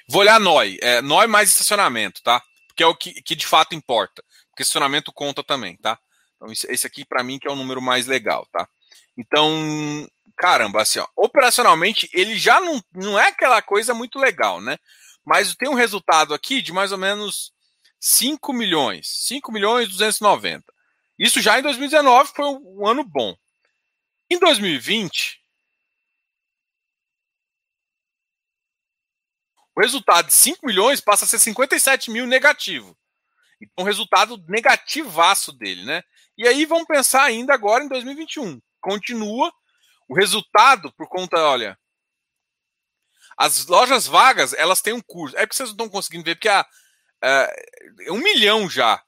[0.09, 0.79] Vou olhar NOI.
[0.81, 2.43] É, NOI mais estacionamento, tá?
[2.69, 4.23] Porque é o que, que de fato importa.
[4.51, 5.99] Porque estacionamento conta também, tá?
[6.37, 8.69] Então, esse aqui, para mim, que é o número mais legal, tá?
[9.17, 14.79] Então, caramba, assim, ó, operacionalmente, ele já não, não é aquela coisa muito legal, né?
[15.25, 17.53] Mas tem um resultado aqui de mais ou menos
[18.01, 19.09] 5 milhões.
[19.27, 20.65] 5 milhões e 290.
[21.19, 23.35] Isso já em 2019 foi um, ano bom.
[24.31, 25.39] Em 2020,
[29.79, 32.99] O resultado de 5 milhões passa a ser 57 mil negativo.
[33.61, 36.03] Então, resultado negativaço dele, né?
[36.37, 38.61] E aí vamos pensar ainda agora em 2021.
[38.81, 39.53] Continua
[40.09, 41.79] o resultado por conta, olha,
[43.37, 45.39] as lojas vagas, elas têm um curso.
[45.39, 46.67] É que vocês não estão conseguindo ver, porque há
[47.23, 49.03] é, um milhão já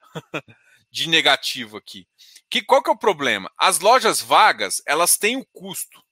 [0.90, 2.06] de negativo aqui.
[2.48, 3.50] Que, qual que é o problema?
[3.56, 6.04] As lojas vagas, elas têm o custo.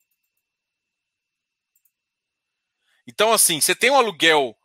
[3.06, 4.56] Então, assim, você tem um aluguel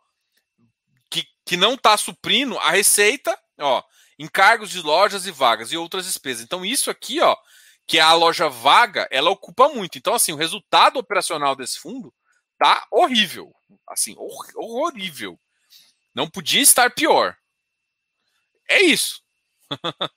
[1.10, 3.82] que, que não está suprindo a receita, ó,
[4.18, 6.44] encargos de lojas e vagas e outras despesas.
[6.44, 7.36] Então, isso aqui, ó,
[7.86, 9.98] que é a loja vaga, ela ocupa muito.
[9.98, 12.14] Então, assim, o resultado operacional desse fundo
[12.58, 13.52] tá horrível.
[13.88, 15.38] Assim, hor horrível.
[16.14, 17.36] Não podia estar pior.
[18.68, 19.20] É isso.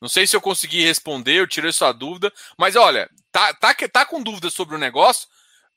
[0.00, 4.04] Não sei se eu consegui responder, eu tirei sua dúvida, mas olha, tá, tá, tá
[4.04, 5.28] com dúvida sobre o negócio?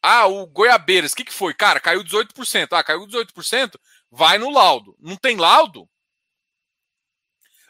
[0.01, 1.53] Ah, o Goiabeiras, o que, que foi?
[1.53, 2.73] Cara, caiu 18%.
[2.73, 3.79] Ah, caiu 18%,
[4.11, 4.95] vai no laudo.
[4.99, 5.89] Não tem laudo?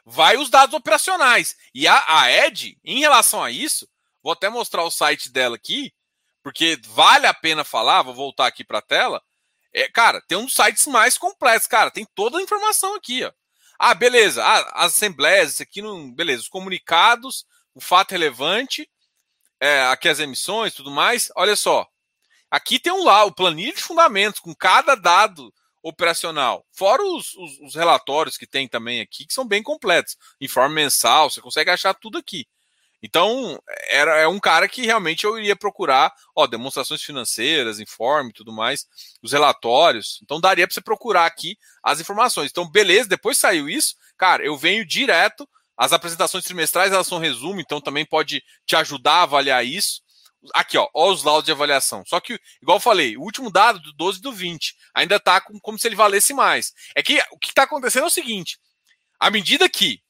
[0.05, 1.55] Vai os dados operacionais.
[1.73, 3.87] E a, a Ed, em relação a isso,
[4.21, 5.93] vou até mostrar o site dela aqui,
[6.43, 9.21] porque vale a pena falar, vou voltar aqui para a tela.
[9.75, 13.31] É, cara, tem um dos sites mais completos, cara, tem toda a informação aqui, ó.
[13.77, 16.11] Ah, beleza, ah, as assembleias, isso aqui não.
[16.13, 18.89] Beleza, os comunicados, o fato relevante,
[19.59, 21.29] é, aqui as emissões tudo mais.
[21.35, 21.85] Olha só,
[22.55, 26.65] Aqui tem um lá, o planilha de fundamentos, com cada dado operacional.
[26.71, 30.15] Fora os, os, os, relatórios que tem também aqui, que são bem completos.
[30.39, 32.47] Informe mensal, você consegue achar tudo aqui.
[33.01, 38.51] Então, era, é um cara que realmente eu iria procurar, ó, demonstrações financeiras, informe tudo
[38.51, 38.87] mais,
[39.21, 40.19] os relatórios.
[40.23, 42.49] Então, daria para você procurar aqui as informações.
[42.49, 45.47] Então, beleza, depois saiu isso, cara, eu venho direto.
[45.77, 50.01] As apresentações trimestrais, elas são resumo, então também pode te ajudar a avaliar isso.
[50.53, 52.03] Aqui, ó, ó, os laudos de avaliação.
[52.05, 55.77] Só que, igual eu falei, o último dado do 12 do 20 ainda está como
[55.77, 56.71] se ele valesse mais.
[56.95, 58.57] É que o que está acontecendo é o seguinte:
[59.19, 60.01] à medida que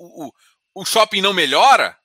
[0.00, 0.32] o, o,
[0.74, 1.96] o shopping não melhora,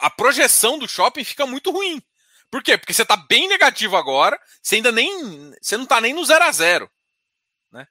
[0.00, 2.02] a projeção do shopping fica muito ruim.
[2.50, 2.78] Por quê?
[2.78, 5.52] Porque você está bem negativo agora, você ainda nem.
[5.60, 6.90] Você não está nem no zero a zero.
[7.70, 7.86] Né?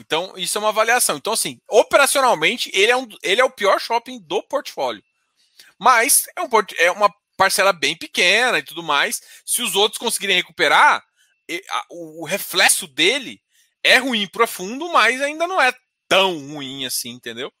[0.00, 1.16] Então, isso é uma avaliação.
[1.16, 5.02] Então, assim, operacionalmente, ele é, um, ele é o pior shopping do portfólio.
[5.78, 9.20] Mas é, um, é uma parcela bem pequena e tudo mais.
[9.44, 11.04] Se os outros conseguirem recuperar,
[11.90, 13.42] o reflexo dele
[13.84, 15.74] é ruim para fundo, mas ainda não é
[16.08, 17.52] tão ruim assim, entendeu?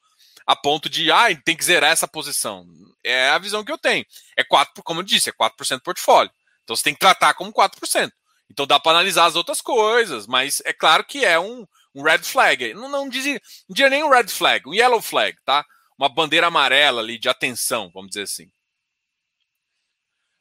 [0.46, 2.66] A ponto de, ah, tem que zerar essa posição.
[3.04, 4.04] É a visão que eu tenho.
[4.36, 6.32] É 4, como eu disse, é 4% do portfólio.
[6.64, 8.10] Então você tem que tratar como 4%.
[8.50, 12.18] Então dá para analisar as outras coisas, mas é claro que é um, um red
[12.18, 12.74] flag.
[12.74, 13.24] Não, não, diz,
[13.68, 15.64] não nem um red flag, um yellow flag, tá?
[15.98, 18.50] Uma bandeira amarela ali de atenção, vamos dizer assim.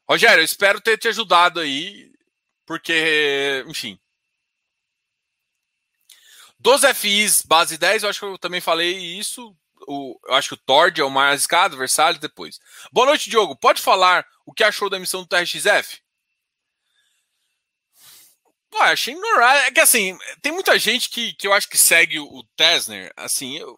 [0.09, 2.11] Rogério, eu espero ter te ajudado aí,
[2.65, 3.97] porque, enfim.
[6.59, 9.55] Dos FIs base 10, eu acho que eu também falei isso.
[9.87, 12.59] O, eu acho que o Tord é o mais arriscado, Versalhes depois.
[12.91, 13.55] Boa noite, Diogo.
[13.55, 16.01] Pode falar o que achou da emissão do TRXF?
[18.69, 19.49] Pô, achei normal.
[19.57, 23.11] É que assim, tem muita gente que, que eu acho que segue o Tesner.
[23.17, 23.77] Assim, eu,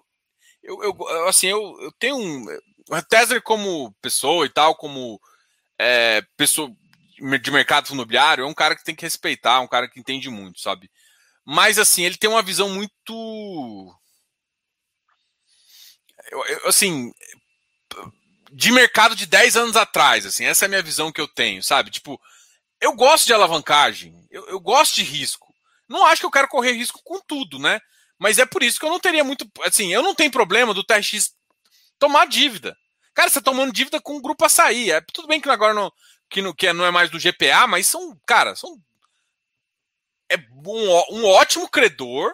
[0.61, 2.45] eu, eu assim, eu, eu tenho um.
[2.89, 5.19] O Tesner como pessoa e tal, como
[5.79, 6.69] é, pessoa
[7.41, 10.59] de mercado imobiliário, é um cara que tem que respeitar, um cara que entende muito,
[10.59, 10.91] sabe?
[11.45, 13.95] Mas assim, ele tem uma visão muito.
[16.31, 17.13] Eu, assim,
[18.51, 21.63] de mercado de 10 anos atrás, assim, essa é a minha visão que eu tenho,
[21.63, 21.89] sabe?
[21.89, 22.19] Tipo,
[22.79, 25.53] eu gosto de alavancagem, eu, eu, gosto de risco.
[25.87, 27.79] Não acho que eu quero correr risco com tudo, né?
[28.19, 29.49] Mas é por isso que eu não teria muito.
[29.63, 31.33] Assim, eu não tenho problema do TRX
[31.97, 32.75] tomar dívida.
[33.13, 34.91] Cara, você tá tomando dívida com o grupo açaí.
[34.91, 35.91] É, tudo bem que agora não,
[36.29, 38.77] que, não, que não é mais do GPA, mas são, cara, são.
[40.29, 42.33] É um, um ótimo credor,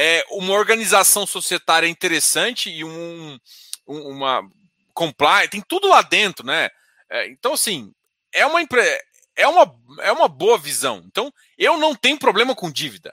[0.00, 3.36] é uma organização societária interessante e um,
[3.84, 4.48] uma
[4.94, 6.70] comply, tem tudo lá dentro, né?
[7.10, 7.92] É, então, assim,
[8.32, 8.60] é uma
[9.34, 11.02] é uma, é uma boa visão.
[11.04, 13.12] Então, eu não tenho problema com dívida.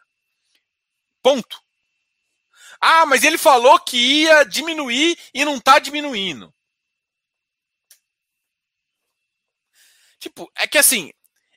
[1.24, 1.60] Ponto.
[2.80, 6.54] Ah, mas ele falou que ia diminuir e não está diminuindo.
[10.20, 11.12] Tipo, é que assim,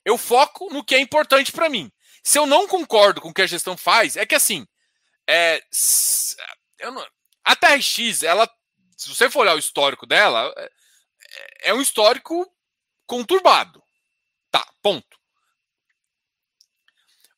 [0.06, 1.92] eu foco no que é importante para mim.
[2.22, 4.66] Se eu não concordo com o que a gestão faz, é que assim,
[5.28, 5.62] é,
[6.80, 7.06] não,
[7.44, 8.50] a TRX, ela,
[8.96, 12.50] se você for olhar o histórico dela, é, é um histórico
[13.06, 13.82] conturbado.
[14.50, 15.18] Tá, ponto.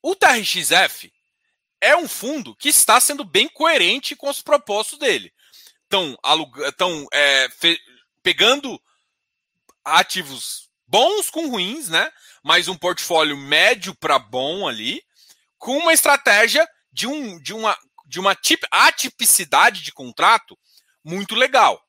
[0.02, 1.12] O TRXF
[1.80, 5.32] é um fundo que está sendo bem coerente com os propósitos dele.
[5.84, 6.16] Estão
[6.66, 7.48] estão é,
[8.22, 8.80] pegando
[9.84, 12.10] ativos bons com ruins, né?
[12.42, 15.04] Mas um portfólio médio para bom ali,
[15.58, 17.76] com uma estratégia de, um, de uma,
[18.06, 20.58] de uma tip, atipicidade de contrato
[21.04, 21.82] muito legal.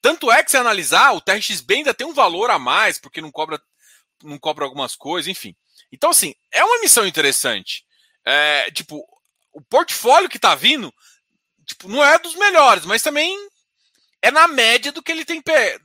[0.00, 3.30] Tanto é que se analisar, o TRXB ainda tem um valor a mais, porque não
[3.30, 3.62] cobra
[4.22, 5.54] não cobra algumas coisas, enfim.
[5.90, 7.84] Então, assim, é uma missão interessante.
[8.24, 9.04] É, tipo,
[9.52, 10.92] o portfólio que tá vindo,
[11.66, 13.36] tipo, não é dos melhores, mas também
[14.20, 15.42] é na média do que ele tem,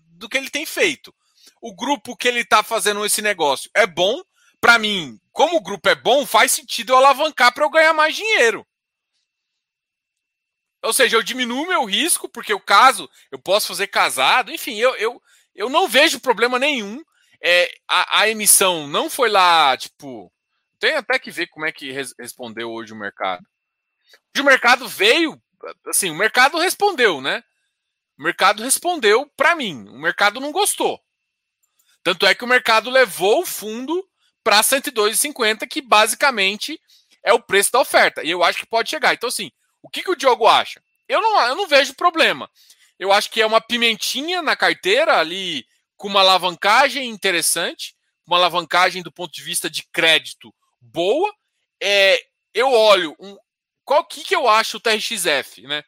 [0.09, 1.13] do que ele tem feito.
[1.61, 4.21] O grupo que ele tá fazendo esse negócio é bom.
[4.59, 8.15] Para mim, como o grupo é bom, faz sentido eu alavancar para eu ganhar mais
[8.15, 8.65] dinheiro.
[10.83, 14.95] Ou seja, eu diminuo meu risco, porque o caso eu posso fazer casado, enfim, eu,
[14.95, 15.21] eu,
[15.55, 17.03] eu não vejo problema nenhum
[17.41, 20.31] é, a, a, emissão não foi lá, tipo.
[20.79, 23.45] Tem até que ver como é que res, respondeu hoje o mercado.
[24.35, 25.41] Hoje o mercado veio,
[25.87, 27.43] assim, o mercado respondeu, né?
[28.17, 29.87] O mercado respondeu para mim.
[29.89, 30.99] O mercado não gostou.
[32.03, 34.07] Tanto é que o mercado levou o fundo
[34.47, 36.79] para 102,50, que basicamente
[37.21, 38.23] é o preço da oferta.
[38.23, 39.13] E eu acho que pode chegar.
[39.13, 40.81] Então, assim, o que, que o Diogo acha?
[41.05, 42.49] Eu não, eu não vejo problema.
[42.97, 47.93] Eu acho que é uma pimentinha na carteira ali com uma alavancagem interessante,
[48.25, 51.29] uma alavancagem do ponto de vista de crédito boa.
[51.83, 52.17] É,
[52.53, 53.35] eu olho um,
[53.83, 55.83] qual que, que eu acho o TRXF, né?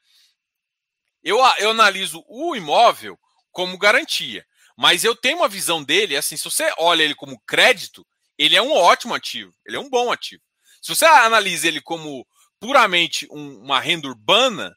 [1.24, 3.18] Eu, eu analiso o imóvel
[3.54, 4.46] como garantia,
[4.76, 6.36] mas eu tenho uma visão dele assim.
[6.36, 8.06] Se você olha ele como crédito,
[8.40, 10.42] ele é um ótimo ativo, ele é um bom ativo.
[10.82, 12.26] Se você analisa ele como
[12.58, 14.74] puramente um, uma renda urbana,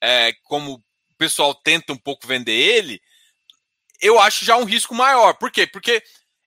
[0.00, 3.00] é, como o pessoal tenta um pouco vender ele,
[4.00, 5.34] eu acho já um risco maior.
[5.34, 5.64] Por quê?
[5.64, 6.02] Porque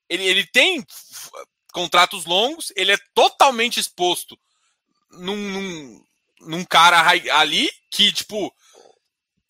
[0.09, 0.85] ele, ele tem
[1.71, 4.37] contratos longos, ele é totalmente exposto
[5.09, 6.05] num, num,
[6.41, 7.01] num cara
[7.37, 8.53] ali que, tipo,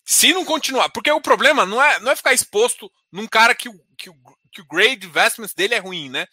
[0.04, 0.88] se não continuar.
[0.90, 4.10] Porque o problema não é, não é ficar exposto num cara que, que,
[4.52, 6.26] que o grade investments dele é ruim, né?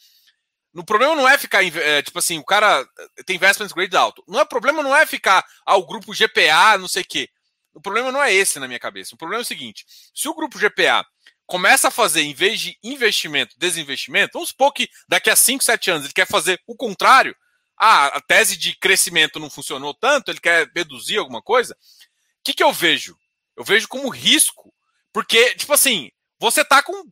[0.74, 2.88] O problema não é ficar, é, tipo assim, o cara
[3.26, 4.24] tem investments grade alto.
[4.28, 7.30] Não é problema não é ficar ao ah, grupo GPA, não sei o quê.
[7.74, 9.16] O problema não é esse na minha cabeça.
[9.16, 11.06] O problema é o seguinte: se o grupo GPA
[11.48, 15.92] começa a fazer, em vez de investimento, desinvestimento, vamos supor que daqui a 5, 7
[15.92, 17.36] anos ele quer fazer o contrário,
[17.76, 22.54] ah, a tese de crescimento não funcionou tanto, ele quer reduzir alguma coisa, o que,
[22.54, 23.18] que eu vejo?
[23.58, 24.74] Eu vejo como risco,
[25.12, 27.04] porque, tipo assim, você tá com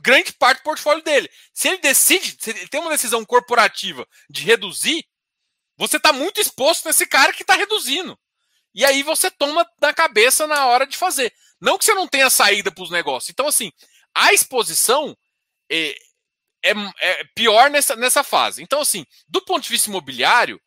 [0.00, 1.30] grande parte do portfólio dele.
[1.52, 5.04] Se ele decide, se ele tem uma decisão corporativa de reduzir,
[5.76, 8.18] você está muito exposto nesse cara que está reduzindo.
[8.74, 11.32] E aí você toma na cabeça na hora de fazer.
[11.60, 13.30] Não que você não tenha saída para os negócios.
[13.30, 13.72] Então, assim,
[14.14, 15.16] a exposição
[15.70, 15.96] é,
[16.62, 18.62] é, é, pior nessa, nessa fase.
[18.62, 20.60] Então, assim, do ponto de vista imobiliário,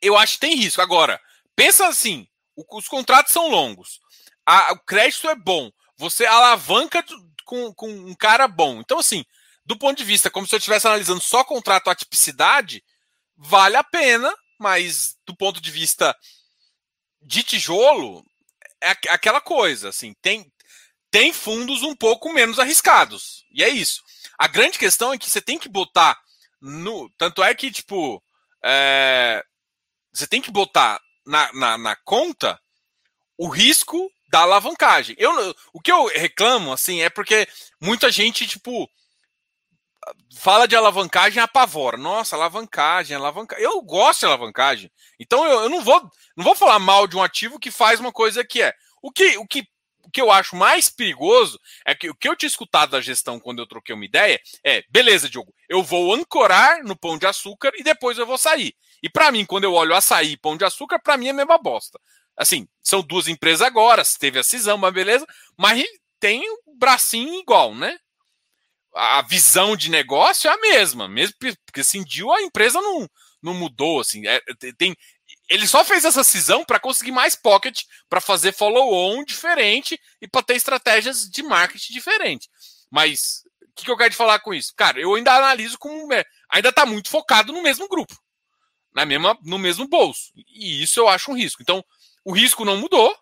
[0.00, 0.82] eu acho que tem risco.
[0.82, 1.20] Agora,
[1.54, 2.26] pensa assim:
[2.70, 4.00] os contratos são longos,
[4.44, 7.04] a, o crédito é bom, você alavanca
[7.46, 8.80] com, com um cara bom.
[8.80, 9.24] Então, assim,
[9.64, 12.84] do ponto de vista, como se eu estivesse analisando só contrato a tipicidade,
[13.34, 16.14] vale a pena, mas do ponto de vista
[17.22, 18.22] de tijolo,
[18.82, 20.52] é aquela coisa, assim, tem,
[21.10, 23.44] tem fundos um pouco menos arriscados.
[23.50, 24.02] E é isso.
[24.38, 26.18] A grande questão é que você tem que botar
[26.60, 27.08] no.
[27.16, 28.22] Tanto é que, tipo,
[28.62, 29.42] é,
[30.12, 32.60] você tem que botar na, na, na conta
[33.38, 35.14] o risco da alavancagem.
[35.18, 37.48] Eu, o que eu reclamo, assim, é porque
[37.80, 38.88] muita gente, tipo,
[40.36, 41.96] fala de alavancagem apavora.
[41.96, 43.64] Nossa, alavancagem, alavancagem.
[43.64, 44.90] Eu gosto de alavancagem.
[45.18, 48.12] Então eu, eu, não vou não vou falar mal de um ativo que faz uma
[48.12, 48.72] coisa que é.
[49.02, 49.66] O que, o que,
[50.02, 53.40] o que eu acho mais perigoso é que o que eu tinha escutado da gestão
[53.40, 57.72] quando eu troquei uma ideia é: beleza, Diogo, eu vou ancorar no pão de açúcar
[57.76, 58.74] e depois eu vou sair.
[59.02, 61.34] E para mim, quando eu olho açaí e pão de açúcar, para mim é a
[61.34, 61.98] mesma bosta.
[62.36, 65.26] Assim, são duas empresas agora, teve a cisão, mas beleza,
[65.56, 65.82] mas
[66.20, 67.96] tem um bracinho igual, né?
[68.94, 73.08] A visão de negócio é a mesma, mesmo porque cindiu a empresa não,
[73.42, 74.40] não mudou, assim, é,
[74.78, 74.96] tem,
[75.48, 80.42] ele só fez essa cisão para conseguir mais pocket, para fazer follow-on diferente e para
[80.42, 82.48] ter estratégias de marketing diferente.
[82.90, 84.72] Mas o que, que, eu quero te falar com isso?
[84.76, 88.16] Cara, eu ainda analiso como é, ainda está muito focado no mesmo grupo,
[88.94, 90.32] na mesma, no mesmo bolso.
[90.48, 91.62] E isso eu acho um risco.
[91.62, 91.84] Então,
[92.26, 93.16] o risco não mudou.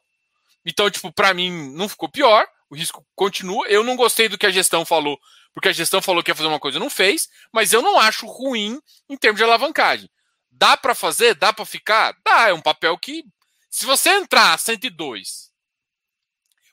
[0.64, 2.48] Então, tipo, para mim não ficou pior.
[2.70, 3.68] O risco continua.
[3.68, 5.20] Eu não gostei do que a gestão falou,
[5.52, 8.00] porque a gestão falou que ia fazer uma coisa e não fez, mas eu não
[8.00, 10.10] acho ruim em termos de alavancagem.
[10.50, 11.34] Dá para fazer?
[11.34, 12.16] Dá para ficar?
[12.24, 13.22] Dá, é um papel que
[13.68, 15.52] se você entrar 102.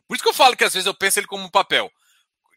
[0.08, 1.92] Por isso que eu falo que às vezes eu penso ele como um papel.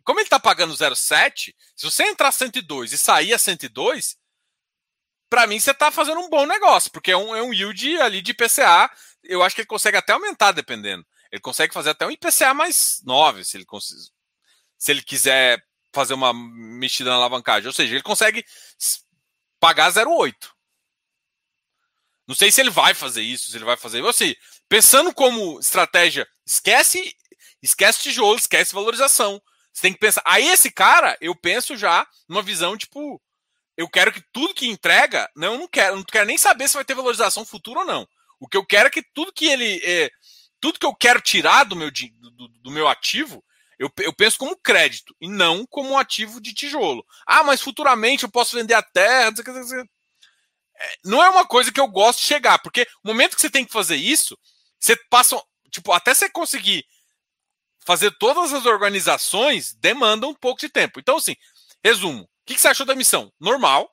[0.05, 4.17] Como ele está pagando 0,7, se você entrar 102 e sair a 102,
[5.29, 8.23] para mim você está fazendo um bom negócio, porque é um, é um yield ali
[8.23, 8.89] de PCA.
[9.25, 11.05] Eu acho que ele consegue até aumentar, dependendo.
[11.31, 13.67] Ele consegue fazer até um IPCA mais 9, se ele,
[14.79, 15.63] se ele quiser
[15.93, 17.67] fazer uma mexida na alavancagem.
[17.67, 18.45] Ou seja, ele consegue
[19.59, 20.35] pagar 0,8.
[22.27, 24.05] Não sei se ele vai fazer isso, se ele vai fazer.
[24.07, 24.35] Assim,
[24.69, 27.15] pensando como estratégia, esquece,
[27.63, 29.41] esquece tijolo, esquece valorização.
[29.73, 30.23] Você tem que pensar.
[30.25, 33.21] Aí esse cara, eu penso já numa visão tipo,
[33.77, 36.75] eu quero que tudo que entrega, não, eu não quero, não quero nem saber se
[36.75, 38.09] vai ter valorização futura ou não.
[38.45, 40.11] O que eu quero é que tudo que ele, é,
[40.61, 43.43] tudo que eu quero tirar do meu, do, do meu ativo,
[43.79, 47.05] eu, eu, penso como crédito e não como um ativo de tijolo.
[47.27, 49.33] Ah, mas futuramente eu posso vender a terra
[51.05, 53.65] não é uma coisa que eu gosto de chegar, porque o momento que você tem
[53.65, 54.39] que fazer isso,
[54.79, 55.41] você passa,
[55.71, 56.85] tipo, até você conseguir
[57.87, 60.99] fazer todas as organizações, demanda um pouco de tempo.
[60.99, 61.37] Então, assim,
[61.83, 62.23] resumo.
[62.23, 63.33] O que você achou da missão?
[63.41, 63.91] Normal.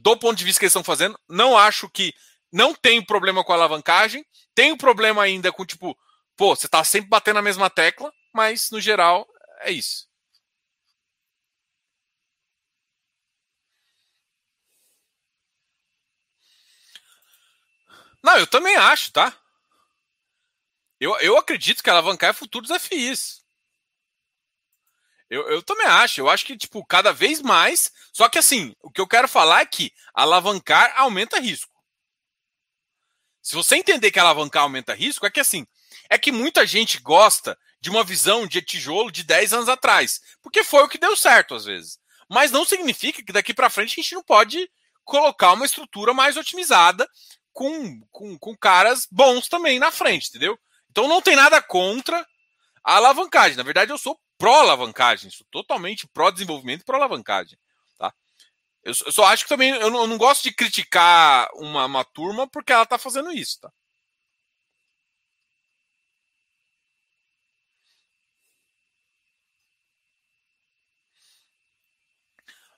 [0.00, 2.12] Do ponto de vista que eles estão fazendo, não acho que
[2.52, 4.24] não tem problema com a alavancagem.
[4.54, 5.96] Tem um problema ainda com, tipo,
[6.36, 9.26] pô, você tá sempre batendo na mesma tecla, mas no geral
[9.60, 10.06] é isso.
[18.22, 19.36] Não, eu também acho, tá?
[21.00, 23.42] Eu, eu acredito que alavancar é futuros FIs.
[25.28, 26.20] Eu, eu também acho.
[26.20, 27.90] Eu acho que, tipo, cada vez mais.
[28.12, 31.71] Só que, assim, o que eu quero falar é que alavancar aumenta risco.
[33.42, 35.66] Se você entender que alavancar aumenta risco, é que, assim,
[36.08, 40.20] é que muita gente gosta de uma visão de tijolo de 10 anos atrás.
[40.40, 41.98] Porque foi o que deu certo, às vezes.
[42.30, 44.70] Mas não significa que daqui para frente a gente não pode
[45.04, 47.08] colocar uma estrutura mais otimizada
[47.52, 50.56] com, com, com caras bons também na frente, entendeu?
[50.90, 52.24] Então não tem nada contra
[52.84, 53.56] a alavancagem.
[53.56, 57.58] Na verdade, eu sou pró-alavancagem, sou totalmente pró-desenvolvimento e pró-alavancagem.
[58.84, 62.04] Eu, eu, só acho que também eu não, eu não gosto de criticar uma, uma
[62.04, 63.60] turma porque ela está fazendo isso.
[63.60, 63.72] Tá?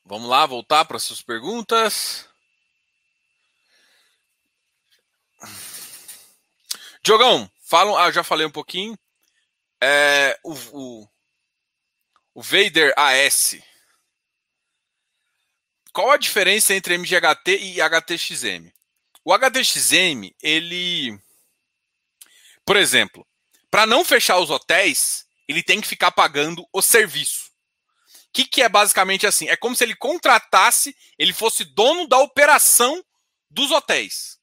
[0.05, 2.29] Vamos lá, voltar para as suas perguntas.
[7.03, 7.97] Diogão, falam.
[7.97, 8.99] Ah, já falei um pouquinho.
[9.83, 11.09] É, o, o,
[12.35, 13.57] o Vader AS.
[15.95, 18.69] Qual a diferença entre MGHT e HTXM?
[19.25, 21.17] O HTXM, ele.
[22.67, 23.25] Por exemplo,
[23.71, 27.49] para não fechar os hotéis, ele tem que ficar pagando o serviço.
[28.33, 29.49] que, que é basicamente assim?
[29.49, 33.01] É como se ele contratasse, ele fosse dono da operação
[33.49, 34.41] dos hotéis.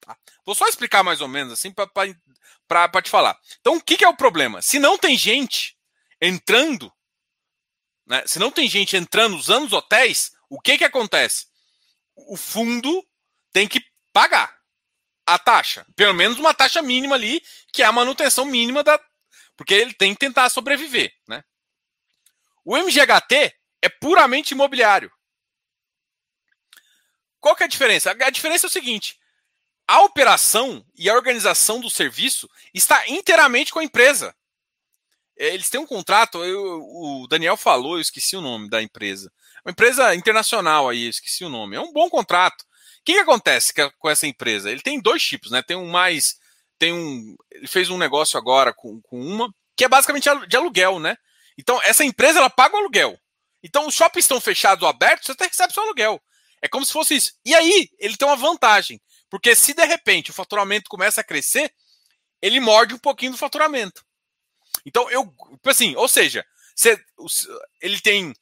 [0.00, 0.16] Tá?
[0.42, 3.38] Vou só explicar mais ou menos assim para te falar.
[3.60, 4.62] Então, o que, que é o problema?
[4.62, 5.76] Se não tem gente
[6.18, 6.90] entrando,
[8.06, 11.46] né, se não tem gente entrando usando os hotéis, o que, que acontece?
[12.14, 13.02] O fundo
[13.54, 13.82] tem que
[14.12, 14.54] pagar
[15.26, 15.86] a taxa.
[15.96, 17.42] Pelo menos uma taxa mínima ali,
[17.72, 19.00] que é a manutenção mínima da.
[19.56, 21.10] Porque ele tem que tentar sobreviver.
[21.26, 21.42] Né?
[22.66, 25.10] O MGHT é puramente imobiliário.
[27.40, 28.10] Qual que é a diferença?
[28.10, 29.18] A diferença é o seguinte:
[29.88, 34.36] a operação e a organização do serviço está inteiramente com a empresa.
[35.34, 39.32] É, eles têm um contrato, eu, o Daniel falou, eu esqueci o nome da empresa.
[39.64, 41.76] Uma empresa internacional aí, esqueci o nome.
[41.76, 42.62] É um bom contrato.
[42.62, 44.70] O que, que acontece com essa empresa?
[44.70, 45.62] Ele tem dois tipos, né?
[45.62, 46.36] Tem um mais.
[46.78, 47.36] Tem um.
[47.50, 51.16] Ele fez um negócio agora com, com uma, que é basicamente de aluguel, né?
[51.58, 53.18] Então, essa empresa ela paga o aluguel.
[53.62, 56.20] Então, os shoppings estão fechados ou abertos, você até recebe seu aluguel.
[56.60, 57.32] É como se fosse isso.
[57.44, 59.00] E aí, ele tem uma vantagem.
[59.30, 61.72] Porque se de repente o faturamento começa a crescer,
[62.40, 64.04] ele morde um pouquinho do faturamento.
[64.84, 65.24] Então, eu.
[65.24, 66.44] Tipo assim, ou seja,
[66.74, 67.00] você,
[67.80, 68.34] ele tem.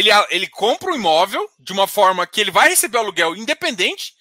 [0.00, 3.36] Ele, ele compra o um imóvel de uma forma que ele vai receber o aluguel
[3.36, 4.14] independente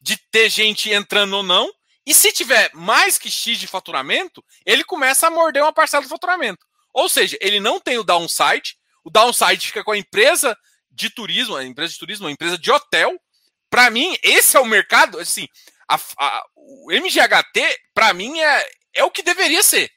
[0.00, 1.70] de ter gente entrando ou não.
[2.06, 6.08] E se tiver mais que X de faturamento, ele começa a morder uma parcela do
[6.08, 6.64] faturamento.
[6.94, 10.56] Ou seja, ele não tem o downside, o downside fica com a empresa
[10.90, 13.20] de turismo, a empresa de turismo, a empresa de hotel.
[13.68, 15.46] Para mim, esse é o mercado, assim,
[15.86, 19.90] a, a, o MGHT, para mim, é, é o que deveria ser?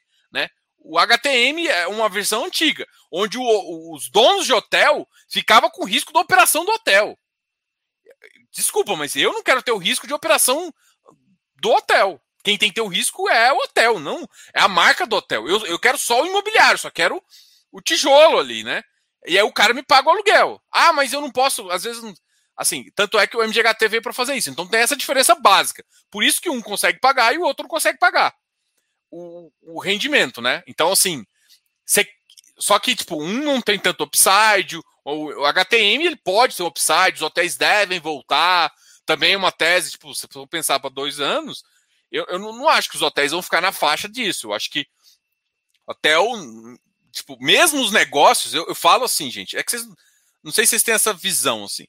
[0.82, 6.12] O HTM é uma versão antiga, onde o, os donos de hotel ficavam com risco
[6.12, 7.18] da operação do hotel.
[8.50, 10.72] Desculpa, mas eu não quero ter o risco de operação
[11.60, 12.20] do hotel.
[12.42, 15.46] Quem tem que ter o risco é o hotel, não é a marca do hotel.
[15.46, 17.22] Eu, eu quero só o imobiliário, só quero
[17.70, 18.82] o tijolo ali, né?
[19.26, 20.60] E aí o cara me paga o aluguel.
[20.72, 22.02] Ah, mas eu não posso, às vezes,
[22.56, 24.48] assim, tanto é que o MGHT veio para fazer isso.
[24.48, 25.84] Então tem essa diferença básica.
[26.10, 28.34] Por isso que um consegue pagar e o outro não consegue pagar
[29.10, 30.62] o, o rendimento, né?
[30.66, 31.24] Então, assim,
[32.60, 34.82] só que, tipo, um não tem tanto upside, o,
[35.40, 38.70] o HTM ele pode ter upside, os hotéis devem voltar.
[39.06, 41.64] Também uma tese, tipo, se for pensar para dois anos,
[42.12, 44.48] eu, eu não, não, acho que os hotéis vão ficar na faixa disso.
[44.48, 44.86] Eu acho que
[45.86, 46.26] hotel,
[47.10, 49.86] tipo, mesmo os negócios, eu, eu falo assim, gente, é que vocês,
[50.42, 51.86] não sei se vocês têm essa visão, assim.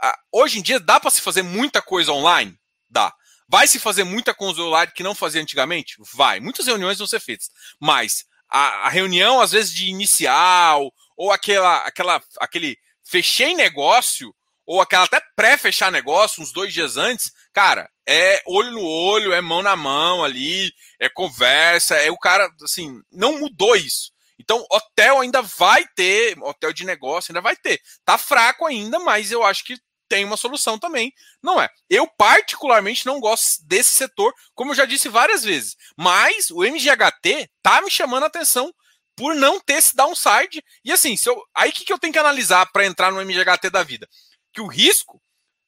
[0.00, 2.56] Ah, hoje em dia dá para se fazer muita coisa online?
[2.88, 3.12] Dá.
[3.50, 5.96] Vai se fazer muita online que não fazia antigamente?
[6.14, 6.38] Vai.
[6.38, 7.50] Muitas reuniões vão ser feitas.
[7.80, 14.32] Mas a, a reunião, às vezes, de inicial, ou aquela, aquela, aquele fechei negócio,
[14.64, 19.40] ou aquela até pré-fechar negócio, uns dois dias antes, cara, é olho no olho, é
[19.40, 24.12] mão na mão ali, é conversa, é o cara, assim, não mudou isso.
[24.38, 27.80] Então, hotel ainda vai ter, hotel de negócio ainda vai ter.
[28.04, 29.76] Tá fraco ainda, mas eu acho que
[30.10, 31.10] tem uma solução também.
[31.42, 31.70] Não é.
[31.88, 35.76] Eu, particularmente, não gosto desse setor, como eu já disse várias vezes.
[35.96, 38.74] Mas o MGHT tá me chamando a atenção
[39.16, 40.62] por não ter esse downside.
[40.84, 43.24] E assim, se eu, aí o que, que eu tenho que analisar para entrar no
[43.24, 44.06] MGHT da vida?
[44.52, 45.20] que o risco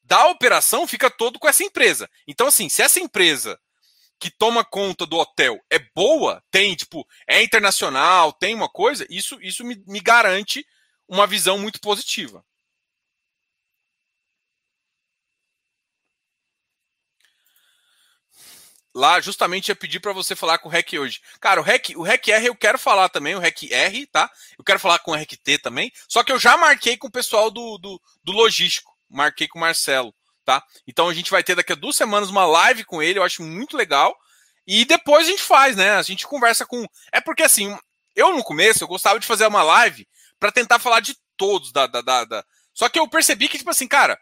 [0.03, 2.09] da operação fica todo com essa empresa.
[2.27, 3.59] Então, assim, se essa empresa
[4.19, 9.41] que toma conta do hotel é boa, tem, tipo, é internacional, tem uma coisa, isso,
[9.41, 10.65] isso me, me garante
[11.07, 12.45] uma visão muito positiva.
[18.93, 21.21] Lá justamente ia pedir para você falar com o REC hoje.
[21.39, 24.29] Cara, o REC, o REC R eu quero falar também, o REC R, tá?
[24.57, 25.91] Eu quero falar com o REC T também.
[26.07, 29.61] Só que eu já marquei com o pessoal do, do, do logístico, marquei com o
[29.61, 30.13] Marcelo,
[30.45, 30.63] tá?
[30.87, 33.41] Então a gente vai ter daqui a duas semanas uma live com ele, eu acho
[33.41, 34.15] muito legal.
[34.65, 35.91] E depois a gente faz, né?
[35.91, 36.85] A gente conversa com.
[37.11, 37.77] É porque assim,
[38.15, 40.07] eu no começo eu gostava de fazer uma live
[40.39, 43.69] para tentar falar de todos da, da, da, da, Só que eu percebi que, tipo
[43.69, 44.19] assim, cara,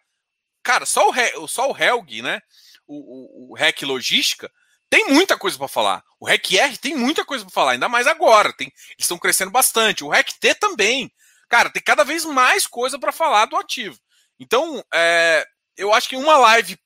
[0.63, 1.47] cara, só o, He...
[1.47, 2.41] só o Helg, né?
[2.88, 4.51] O, o, o REC Logística,
[4.91, 6.03] tem muita coisa para falar.
[6.19, 8.51] O REC-R tem muita coisa para falar, ainda mais agora.
[8.51, 10.03] Tem, eles estão crescendo bastante.
[10.03, 11.09] O REC-T também.
[11.47, 13.97] Cara, tem cada vez mais coisa para falar do ativo.
[14.37, 16.77] Então, é, eu acho que uma live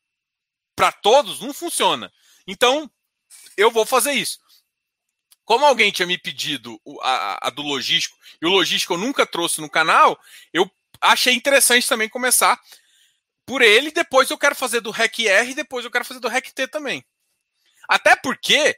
[0.75, 2.13] para todos não funciona.
[2.45, 2.87] Então,
[3.57, 4.37] eu vou fazer isso.
[5.43, 9.61] Como alguém tinha me pedido a, a, do logístico, e o logístico eu nunca trouxe
[9.61, 10.19] no canal,
[10.53, 10.69] eu
[11.01, 12.61] achei interessante também começar
[13.47, 13.89] por ele.
[13.89, 17.03] Depois eu quero fazer do REC-R, depois eu quero fazer do REC-T também.
[17.87, 18.77] Até porque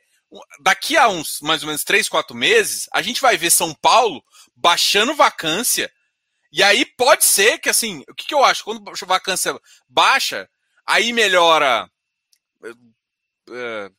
[0.59, 4.23] daqui a uns mais ou menos três, quatro meses, a gente vai ver São Paulo
[4.55, 5.91] baixando vacância.
[6.51, 8.63] E aí pode ser que, assim, o que, que eu acho?
[8.63, 10.49] Quando a vacância baixa,
[10.85, 11.89] aí melhora.
[12.63, 12.71] É,
[13.51, 13.91] eh,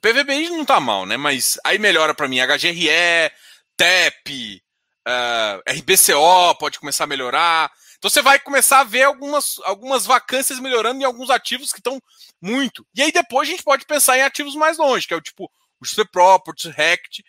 [0.00, 1.16] PVBI não tá mal, né?
[1.16, 3.30] Mas aí melhora para mim HGRE,
[3.76, 4.64] TEP,
[5.06, 7.70] Uh, RBCO pode começar a melhorar.
[8.04, 11.98] Então você vai começar a ver algumas, algumas vacâncias melhorando em alguns ativos que estão
[12.38, 12.86] muito.
[12.94, 15.50] E aí depois a gente pode pensar em ativos mais longe, que é o tipo
[15.80, 17.24] o GC Properties, Rect.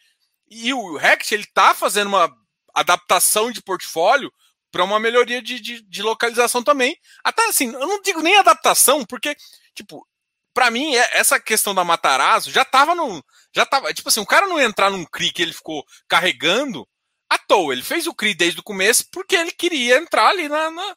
[0.51, 2.29] E o Rect ele está fazendo uma
[2.73, 4.29] adaptação de portfólio
[4.69, 6.97] para uma melhoria de, de, de, localização também.
[7.23, 9.33] Até assim, eu não digo nem adaptação, porque,
[9.73, 10.05] tipo,
[10.53, 13.23] para mim, é, essa questão da Matarazzo já tava no.
[13.55, 13.93] Já tava.
[13.93, 16.85] Tipo assim, o cara não entrar num CRI que ele ficou carregando
[17.47, 17.73] toa.
[17.73, 20.71] Ele fez o CRI desde o começo porque ele queria entrar ali na.
[20.71, 20.95] na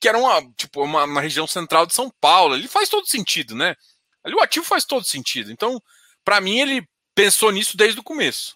[0.00, 2.54] que era uma, tipo, uma, uma, região central de São Paulo.
[2.54, 3.76] Ele faz todo sentido, né?
[4.24, 5.52] Ali o ativo faz todo sentido.
[5.52, 5.80] Então,
[6.24, 8.54] para mim, ele pensou nisso desde o começo.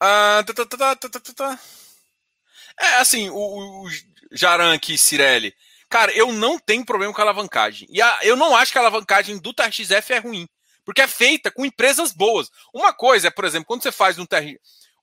[0.00, 0.96] Ah, tá, tá,
[1.34, 1.58] tá,
[2.80, 3.88] é assim, o, o
[4.32, 5.54] Jaran aqui, Cirelli.
[5.88, 7.86] Cara, eu não tenho problema com a alavancagem.
[7.90, 10.48] E a, eu não acho que a alavancagem do TRXF é ruim.
[10.84, 12.50] Porque é feita com empresas boas.
[12.72, 14.56] Uma coisa é, por exemplo, quando você faz um TR,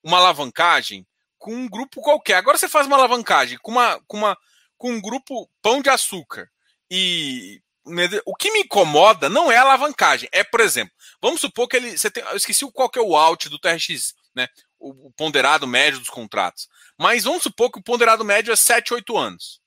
[0.04, 1.06] uma alavancagem
[1.38, 2.36] com um grupo qualquer.
[2.36, 4.38] Agora você faz uma alavancagem com, uma, com, uma,
[4.78, 6.50] com um grupo pão de açúcar.
[6.92, 7.62] E
[8.26, 10.30] o que me incomoda não é a alavancagem.
[10.32, 11.98] É, por exemplo, vamos supor que ele.
[11.98, 14.48] Você tem, eu esqueci qual que é o out do TRX, né?
[14.80, 16.70] o ponderado médio dos contratos.
[16.98, 19.59] Mas vamos supor que o ponderado médio é 7, 8 anos.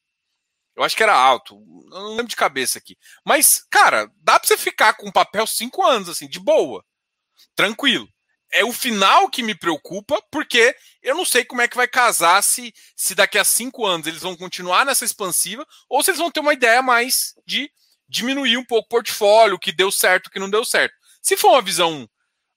[0.76, 1.54] Eu acho que era alto.
[1.92, 2.96] Eu não lembro de cabeça aqui.
[3.24, 6.84] Mas, cara, dá pra você ficar com papel 5 anos, assim, de boa.
[7.54, 8.08] Tranquilo.
[8.54, 12.42] É o final que me preocupa, porque eu não sei como é que vai casar
[12.42, 16.30] se, se daqui a cinco anos eles vão continuar nessa expansiva ou se eles vão
[16.30, 17.70] ter uma ideia mais de
[18.06, 20.94] diminuir um pouco o portfólio, o que deu certo, o que não deu certo.
[21.22, 22.06] Se for uma visão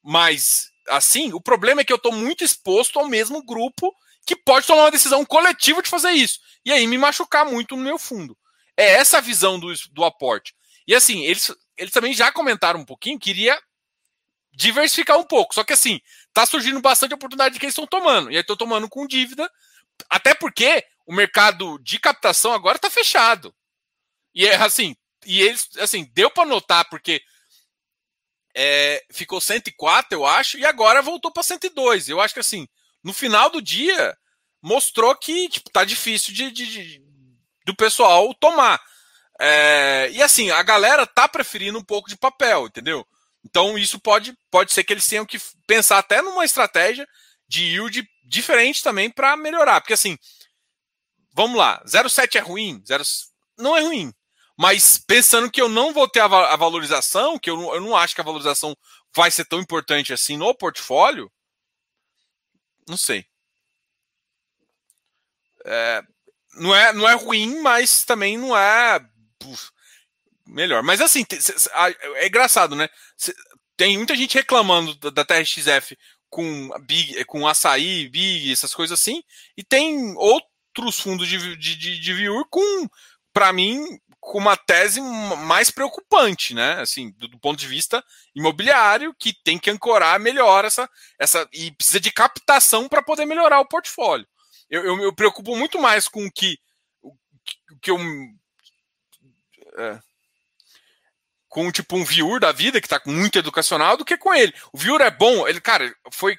[0.03, 3.93] mais assim, o problema é que eu estou muito exposto ao mesmo grupo
[4.25, 6.39] que pode tomar uma decisão coletiva de fazer isso.
[6.65, 8.37] E aí me machucar muito no meu fundo.
[8.75, 10.55] É essa a visão do, do aporte.
[10.87, 13.59] E assim, eles, eles também já comentaram um pouquinho, queria
[14.51, 15.53] diversificar um pouco.
[15.53, 15.99] Só que assim,
[16.33, 18.31] tá surgindo bastante oportunidade de que eles estão tomando.
[18.31, 19.49] E aí estão tomando com dívida,
[20.09, 23.53] até porque o mercado de captação agora está fechado.
[24.33, 24.95] E é assim,
[25.25, 27.21] e eles, assim, deu para notar, porque
[28.55, 32.09] é, ficou 104, eu acho, e agora voltou para 102.
[32.09, 32.67] Eu acho que assim,
[33.05, 34.17] no final do dia,
[34.59, 37.01] mostrou que tipo, tá difícil de, de, de
[37.63, 38.81] do pessoal tomar.
[39.39, 43.05] É, e assim, a galera tá preferindo um pouco de papel, entendeu?
[43.43, 47.07] Então isso pode, pode ser que eles tenham que pensar até numa estratégia
[47.47, 49.81] de yield diferente também para melhorar.
[49.81, 50.17] Porque assim,
[51.31, 52.81] vamos lá, 0,7 é ruim?
[52.87, 53.03] 0,
[53.59, 54.11] não é ruim.
[54.57, 58.15] Mas pensando que eu não vou ter a, valorização, que eu não, eu não acho
[58.15, 58.75] que a valorização
[59.13, 61.29] vai ser tão importante assim no portfólio,
[62.87, 63.25] não sei.
[65.65, 66.03] É,
[66.55, 68.99] não, é, não é ruim, mas também não é
[69.43, 69.71] uf,
[70.47, 70.83] melhor.
[70.83, 71.25] Mas assim,
[72.15, 72.87] é engraçado, né?
[73.77, 75.97] Tem muita gente reclamando da TRXF
[76.29, 79.23] com, Big, com açaí, Big, essas coisas assim,
[79.57, 82.87] e tem outros fundos de, de, de, de Viur com,
[83.33, 83.83] para mim,
[84.25, 86.81] com uma tese mais preocupante, né?
[86.81, 88.03] Assim, do, do, ponto de vista
[88.33, 93.59] imobiliário, que tem que ancorar melhor essa, essa e precisa de captação para poder melhorar
[93.59, 94.27] o portfólio.
[94.69, 96.57] Eu, eu me preocupo muito mais com o que,
[97.03, 97.13] o
[97.79, 97.97] que eu
[99.77, 99.99] é,
[101.47, 104.53] com tipo um Viur da vida que está muito educacional do que com ele.
[104.73, 106.35] O Viur é bom, ele cara foi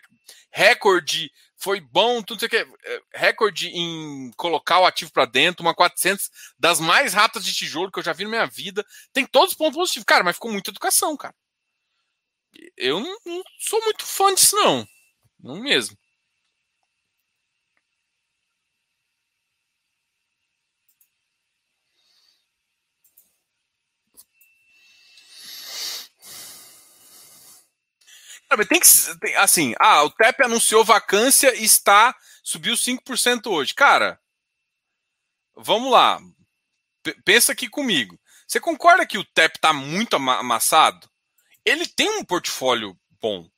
[0.51, 2.57] recorde foi bom, tudo isso aqui.
[2.57, 7.91] É, recorde em colocar o ativo para dentro, uma 400 das mais rápidas de tijolo
[7.91, 8.85] que eu já vi na minha vida.
[9.13, 10.05] Tem todos os pontos positivos.
[10.05, 11.35] Cara, mas ficou muita educação, cara.
[12.77, 14.87] Eu não, não sou muito fã disso, não.
[15.41, 15.97] Não mesmo.
[28.65, 28.87] Tem que.
[29.21, 32.15] Tem, assim, ah, o TEP anunciou vacância e está.
[32.43, 33.75] Subiu 5% hoje.
[33.75, 34.19] Cara,
[35.57, 36.21] vamos lá.
[37.03, 38.19] P pensa aqui comigo.
[38.47, 41.11] Você concorda que o TEP está muito amassado?
[41.65, 43.49] Ele tem um portfólio bom.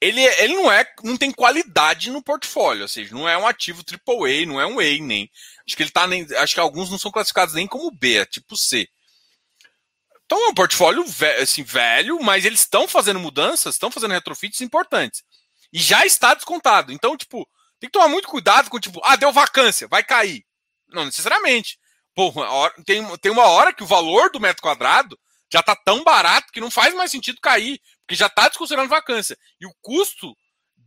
[0.00, 3.82] Ele, ele não é, não tem qualidade no portfólio, ou seja, não é um ativo
[3.82, 5.28] AAA, não é um A nem.
[5.66, 8.24] Acho que ele tá nem, acho que alguns não são classificados nem como B, é
[8.24, 8.88] tipo C.
[10.28, 11.02] Então é um portfólio
[11.40, 15.22] assim, velho, mas eles estão fazendo mudanças, estão fazendo retrofits importantes.
[15.72, 16.92] E já está descontado.
[16.92, 17.48] Então, tipo,
[17.80, 20.44] tem que tomar muito cuidado com, tipo, ah, deu vacância, vai cair.
[20.88, 21.78] Não necessariamente.
[22.14, 22.30] Pô,
[22.84, 25.18] tem, tem uma hora que o valor do metro quadrado
[25.50, 29.34] já está tão barato que não faz mais sentido cair, porque já está desconsiderando vacância.
[29.58, 30.36] E o custo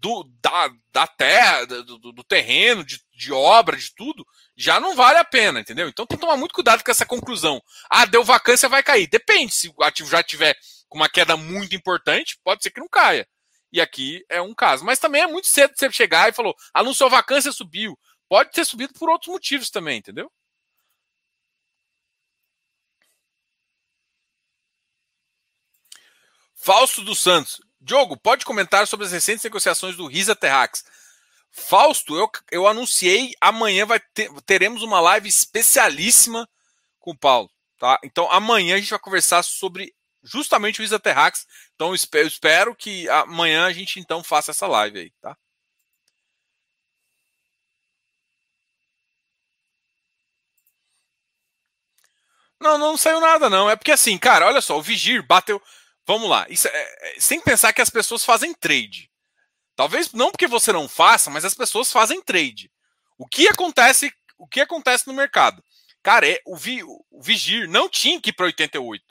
[0.02, 4.26] do, da, da terra, do, do terreno, de, de obra, de tudo,
[4.58, 5.88] já não vale a pena, entendeu?
[5.88, 7.62] Então tem que tomar muito cuidado com essa conclusão.
[7.90, 9.08] Ah, deu vacância, vai cair.
[9.08, 10.58] Depende, se o ativo já tiver
[10.90, 13.28] com uma queda muito importante, pode ser que não caia.
[13.72, 14.84] E aqui é um caso.
[14.84, 17.98] Mas também é muito cedo você chegar e falou, anunciou vacância, subiu.
[18.28, 20.32] Pode ter subido por outros motivos também, entendeu?
[26.56, 27.62] Fausto dos Santos.
[27.82, 30.86] Diogo, pode comentar sobre as recentes negociações do Risa Terrax.
[31.52, 36.48] Fausto, eu, eu anunciei, amanhã vai ter, teremos uma live especialíssima
[37.00, 37.50] com o Paulo.
[37.80, 38.00] Tá?
[38.04, 41.48] Então amanhã a gente vai conversar sobre justamente o Risa Terrax.
[41.76, 45.36] Então eu espero, eu espero que amanhã a gente então faça essa live aí, tá?
[52.60, 53.68] Não, não saiu nada, não.
[53.70, 55.60] É porque assim, cara, olha só, o Vigir bateu.
[56.06, 56.46] Vamos lá.
[56.50, 59.10] Isso é, é, sem pensar que as pessoas fazem trade.
[59.76, 62.72] Talvez não porque você não faça, mas as pessoas fazem trade.
[63.18, 65.64] O que acontece, o que acontece no mercado?
[66.04, 69.04] Cara, é, o, Vi, o Vigir não tinha que ir para 88.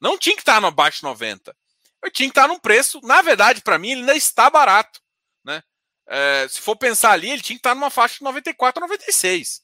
[0.00, 1.56] Não tinha que estar no abaixo de 90.
[2.02, 5.00] Eu tinha que estar num preço, na verdade, para mim, ele ainda está barato.
[5.44, 5.62] Né?
[6.08, 9.62] É, se for pensar ali, ele tinha que estar numa faixa de 94 a 96.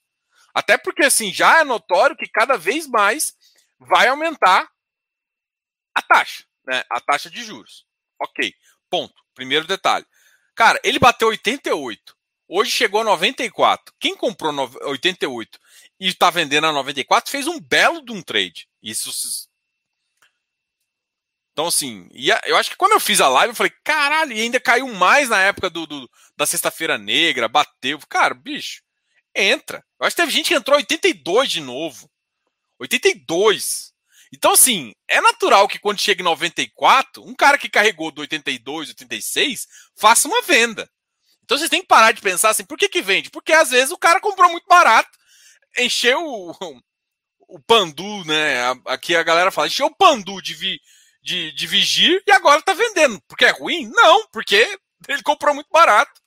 [0.55, 3.35] Até porque, assim, já é notório que cada vez mais
[3.79, 4.69] vai aumentar
[5.95, 6.85] a taxa, né?
[6.91, 7.87] A taxa de juros.
[8.21, 8.55] Ok,
[8.91, 9.15] ponto.
[9.35, 10.07] Primeiro detalhe.
[10.55, 12.17] Cara, ele bateu 88.
[12.47, 13.95] Hoje chegou a 94.
[13.99, 14.53] Quem comprou
[14.83, 15.59] 88
[16.01, 18.69] e está vendendo a 94 fez um belo de um trade.
[18.83, 19.49] Isso.
[21.53, 22.09] Então, assim,
[22.47, 25.29] eu acho que quando eu fiz a live, eu falei, caralho, e ainda caiu mais
[25.29, 27.99] na época do, do da Sexta-feira Negra, bateu.
[28.09, 28.83] Cara, bicho,
[29.35, 29.85] entra.
[29.99, 32.09] Eu acho que teve gente que entrou 82 de novo.
[32.79, 33.93] 82.
[34.33, 38.89] Então, assim, é natural que quando chega em 94, um cara que carregou do 82,
[38.91, 39.67] 86,
[39.97, 40.89] faça uma venda.
[41.49, 43.31] Então vocês têm que parar de pensar assim, por que, que vende?
[43.31, 45.09] Porque às vezes o cara comprou muito barato,
[45.79, 46.55] encheu o,
[47.49, 48.65] o pandu, né?
[48.85, 50.79] Aqui a galera fala, encheu o pandu de, vi,
[51.23, 53.19] de, de vigir e agora tá vendendo.
[53.27, 53.91] Porque é ruim?
[53.95, 56.21] Não, porque ele comprou muito barato.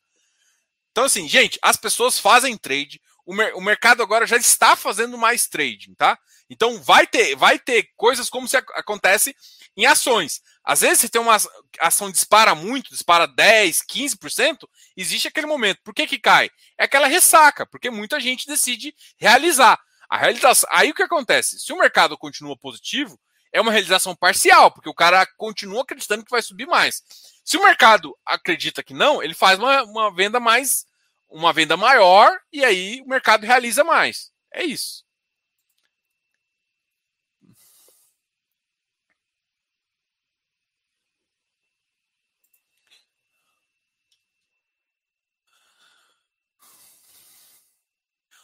[0.89, 2.99] Então, assim, gente, as pessoas fazem trade.
[3.31, 6.19] O, mer o mercado agora já está fazendo mais trading, tá?
[6.49, 9.33] Então vai ter, vai ter coisas como se acontece
[9.77, 10.41] em ações.
[10.65, 11.37] Às vezes você tem uma
[11.79, 14.67] ação dispara muito, dispara 10, 15%,
[14.97, 15.79] existe aquele momento.
[15.81, 16.49] Por que, que cai?
[16.77, 19.79] É aquela ressaca, porque muita gente decide realizar.
[20.09, 21.57] A realização, aí o que acontece?
[21.57, 23.17] Se o mercado continua positivo,
[23.53, 27.01] é uma realização parcial, porque o cara continua acreditando que vai subir mais.
[27.45, 30.85] Se o mercado acredita que não, ele faz uma, uma venda mais,
[31.31, 34.31] uma venda maior e aí o mercado realiza mais.
[34.53, 35.03] É isso.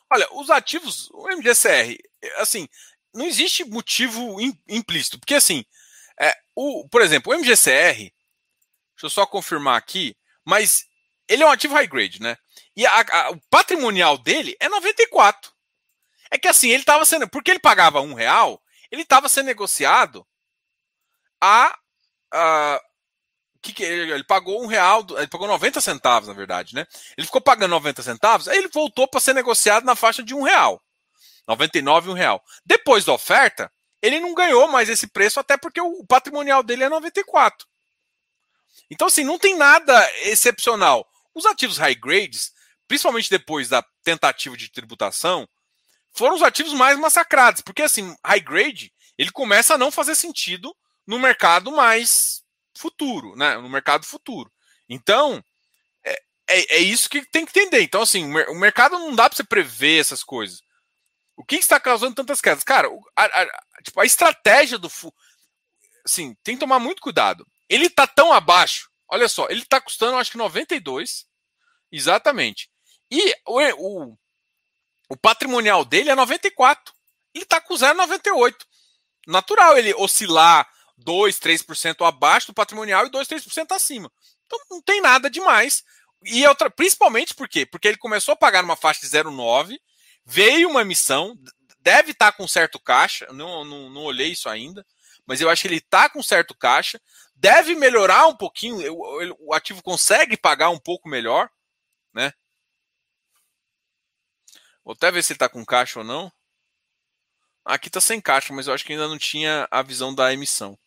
[0.09, 1.97] Olha, os ativos, o MGCR,
[2.37, 2.67] assim,
[3.13, 5.65] não existe motivo implícito, porque assim,
[6.19, 8.13] é, o, por exemplo, o MGCR, deixa
[9.05, 10.15] eu só confirmar aqui,
[10.45, 10.86] mas
[11.27, 12.37] ele é um ativo high grade, né?
[12.75, 15.51] E a, a, o patrimonial dele é 94.
[16.29, 18.61] É que assim, ele estava sendo, porque ele pagava um real,
[18.91, 20.25] ele estava sendo negociado
[21.41, 21.77] a,
[22.33, 22.81] a
[23.61, 26.85] que, que ele, ele, pagou um real, ele pagou 90 centavos, na verdade, né?
[27.17, 30.41] Ele ficou pagando 90 centavos, aí ele voltou para ser negociado na faixa de um
[30.41, 30.81] real.
[31.47, 32.43] 99 e um real.
[32.65, 33.71] Depois da oferta,
[34.01, 37.65] ele não ganhou mais esse preço, até porque o patrimonial dele é 94.
[38.89, 41.06] Então, assim, não tem nada excepcional.
[41.37, 42.51] Os ativos high grades,
[42.87, 45.47] principalmente depois da tentativa de tributação,
[46.11, 50.75] foram os ativos mais massacrados, porque assim, high grade, ele começa a não fazer sentido
[51.05, 52.41] no mercado mais
[52.75, 53.55] futuro, né?
[53.57, 54.51] No mercado futuro.
[54.89, 55.43] Então,
[56.03, 56.11] é,
[56.49, 57.83] é, é isso que tem que entender.
[57.83, 60.63] Então, assim, o mercado não dá para você prever essas coisas.
[61.35, 62.63] O que está causando tantas quedas?
[62.63, 64.89] Cara, a, a, tipo, a estratégia do.
[66.03, 67.45] Assim, tem que tomar muito cuidado.
[67.69, 68.89] Ele está tão abaixo.
[69.09, 71.25] Olha só, ele está custando, acho que 92.
[71.91, 72.69] Exatamente.
[73.09, 74.17] E o, o,
[75.09, 76.93] o patrimonial dele é 94.
[77.33, 78.55] Ele está com 0,98.
[79.27, 84.11] Natural ele oscilar 2, 3% abaixo do patrimonial e 2, 3% acima.
[84.45, 85.83] Então não tem nada demais.
[86.23, 87.65] E outra, principalmente por quê?
[87.65, 89.77] Porque ele começou a pagar numa faixa de 0,9,
[90.25, 91.37] veio uma emissão,
[91.79, 94.85] deve estar tá com certo caixa, não, não, não olhei isso ainda,
[95.27, 96.99] mas eu acho que ele está com certo caixa,
[97.35, 98.77] deve melhorar um pouquinho,
[99.39, 101.49] o, ativo consegue pagar um pouco melhor,
[102.13, 102.33] né?
[104.83, 106.31] Vou até ver se ele está com caixa ou não.
[107.65, 110.79] Aqui está sem caixa, mas eu acho que ainda não tinha a visão da emissão.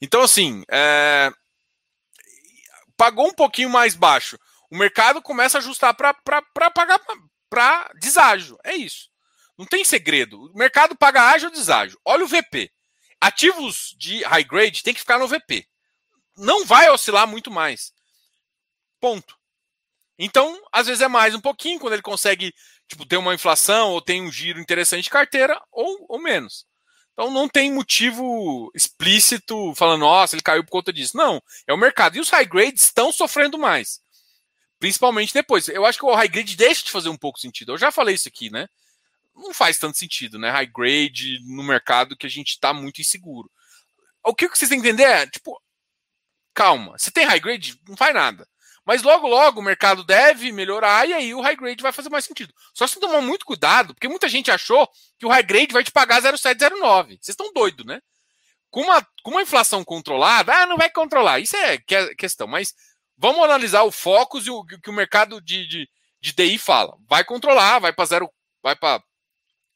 [0.00, 1.30] Então, assim, é...
[2.96, 4.38] pagou um pouquinho mais baixo.
[4.70, 6.14] O mercado começa a ajustar para
[6.70, 6.98] pagar
[7.50, 8.58] para deságio.
[8.64, 9.10] É isso.
[9.58, 10.40] Não tem segredo.
[10.40, 12.00] O mercado paga ágio ou deságio.
[12.04, 12.70] Olha o VP.
[13.20, 15.66] Ativos de high grade tem que ficar no VP.
[16.36, 17.92] não vai oscilar muito mais.
[19.00, 19.36] Ponto.
[20.18, 22.52] Então, às vezes é mais um pouquinho, quando ele consegue
[22.88, 26.66] tipo, ter uma inflação ou tem um giro interessante de carteira, ou, ou menos.
[27.12, 31.16] Então não tem motivo explícito falando, nossa, ele caiu por conta disso.
[31.16, 32.16] Não, é o mercado.
[32.16, 34.00] E os high grades estão sofrendo mais.
[34.78, 35.68] Principalmente depois.
[35.68, 37.72] Eu acho que o high grade deixa de fazer um pouco sentido.
[37.72, 38.68] Eu já falei isso aqui, né?
[39.38, 40.50] Não faz tanto sentido, né?
[40.50, 43.50] High grade no mercado que a gente está muito inseguro.
[44.24, 45.58] O que vocês têm que entender é, tipo,
[46.52, 46.98] calma.
[46.98, 48.46] Se tem high grade, não faz nada.
[48.84, 52.24] Mas logo, logo o mercado deve melhorar e aí o high grade vai fazer mais
[52.24, 52.54] sentido.
[52.72, 55.92] Só se tomar muito cuidado, porque muita gente achou que o high grade vai te
[55.92, 57.10] pagar 0,709.
[57.10, 58.00] Vocês estão doidos, né?
[58.70, 61.38] Com uma, com uma inflação controlada, ah, não vai controlar.
[61.38, 61.78] Isso é
[62.16, 62.46] questão.
[62.46, 62.74] Mas
[63.16, 66.96] vamos analisar o focus e o que o mercado de, de, de DI fala.
[67.06, 68.30] Vai controlar, vai para zero,
[68.62, 69.02] vai para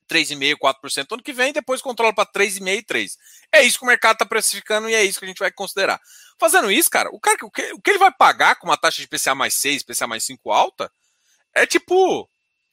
[0.08, 3.10] 3,5%, 4% ano que vem, depois controla para 3,5% e 3%.
[3.52, 6.00] É isso que o mercado está precificando e é isso que a gente vai considerar.
[6.38, 9.00] Fazendo isso, cara, o, cara, o, que, o que ele vai pagar com uma taxa
[9.00, 10.90] de PCA mais 6, PCA mais 5 alta,
[11.54, 12.28] é tipo,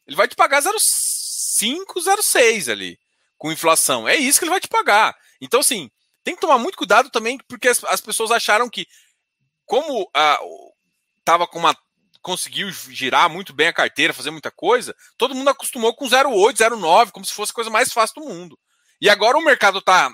[0.08, 3.00] ele vai te pagar 0,5, 0,6 ali,
[3.38, 4.08] com inflação.
[4.08, 5.16] É isso que ele vai te pagar.
[5.42, 5.90] Então, assim,
[6.24, 8.88] tem que tomar muito cuidado também, porque as, as pessoas acharam que,
[9.66, 10.40] como ah,
[11.24, 11.78] tava com uma
[12.22, 17.12] conseguiu girar muito bem a carteira, fazer muita coisa, todo mundo acostumou com 0,8, 0,9,
[17.12, 18.60] como se fosse a coisa mais fácil do mundo.
[19.02, 20.12] E agora o mercado tá.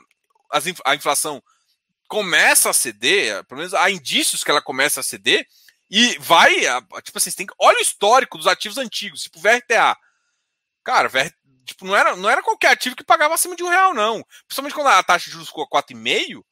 [0.85, 1.41] A inflação
[2.07, 5.47] começa a ceder, pelo menos há indícios que ela começa a ceder,
[5.89, 6.55] e vai.
[7.03, 9.97] Tipo assim, tem, olha o histórico dos ativos antigos, tipo VRTA.
[10.83, 11.31] Cara, VR,
[11.65, 14.23] tipo, não, era, não era qualquer ativo que pagava acima de um real, não.
[14.47, 16.43] Principalmente quando a taxa de juros ficou 4,5,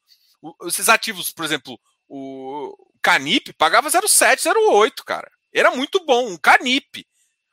[0.66, 5.32] esses ativos, por exemplo, o Canip pagava 0,7, 0,8, cara.
[5.54, 7.06] Era muito bom, um Canip.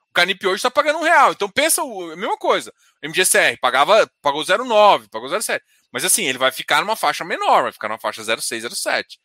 [0.08, 1.32] O Canip hoje está pagando um real.
[1.32, 2.72] Então pensa a mesma coisa.
[3.02, 5.60] O MGCR pagava, pagou 0,9, pagou 0,7.
[5.92, 9.18] Mas assim, ele vai ficar numa faixa menor, vai ficar numa faixa 0,6, 0,7.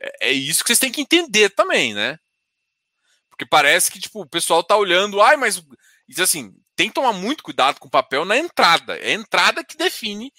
[0.00, 2.18] É, é isso que vocês têm que entender também, né?
[3.28, 5.62] Porque parece que tipo, o pessoal tá olhando, ai, mas
[6.18, 8.96] assim, tem que tomar muito cuidado com o papel na entrada.
[8.98, 10.32] É a entrada que define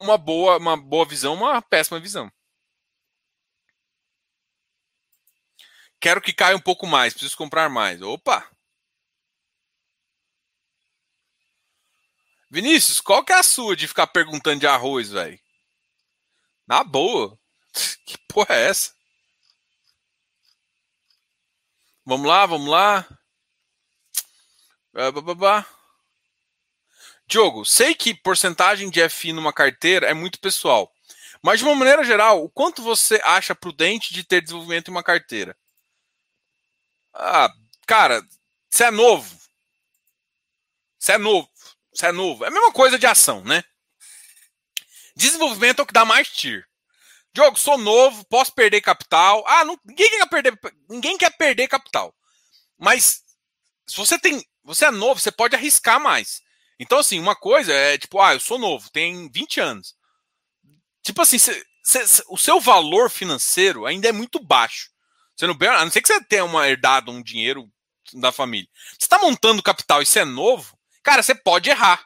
[0.00, 2.30] uma boa, uma boa visão, uma péssima visão.
[6.02, 8.02] Quero que caia um pouco mais, preciso comprar mais.
[8.02, 8.44] Opa!
[12.50, 15.38] Vinícius, qual que é a sua de ficar perguntando de arroz, velho?
[16.66, 17.38] Na boa.
[18.04, 18.92] Que porra é essa?
[22.04, 23.08] Vamos lá, vamos lá.
[27.26, 30.92] Diogo, sei que porcentagem de FI numa carteira é muito pessoal,
[31.40, 35.02] mas de uma maneira geral, o quanto você acha prudente de ter desenvolvimento em uma
[35.02, 35.56] carteira?
[37.14, 37.50] Ah,
[37.86, 38.22] cara,
[38.70, 39.38] você é novo.
[40.98, 41.48] Você é novo.
[41.92, 42.44] Você é novo.
[42.44, 43.62] É a mesma coisa de ação, né?
[45.16, 46.64] Desenvolvimento é o que dá mais tier.
[47.34, 49.44] Diogo, sou novo, posso perder capital.
[49.46, 52.14] Ah, não, ninguém quer perder, ninguém quer perder capital.
[52.78, 53.22] Mas
[53.86, 56.42] se você tem, você é novo, você pode arriscar mais.
[56.78, 59.94] Então assim, uma coisa é tipo, ah, eu sou novo, tem 20 anos.
[61.02, 64.91] Tipo assim, cê, cê, o seu valor financeiro ainda é muito baixo.
[65.36, 67.68] Você não, a não ser que você tenha uma herdado um dinheiro
[68.14, 68.68] da família.
[68.90, 72.04] Você está montando capital e você é novo, cara, você pode errar.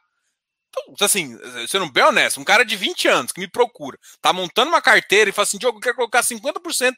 [0.89, 4.69] Então, assim, sendo bem honesto, um cara de 20 anos que me procura, tá montando
[4.69, 6.95] uma carteira e fala assim, Diogo, eu quero colocar 50%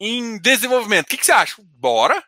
[0.00, 1.06] em desenvolvimento.
[1.06, 1.54] O que, que, você acha?
[1.58, 2.22] Bora.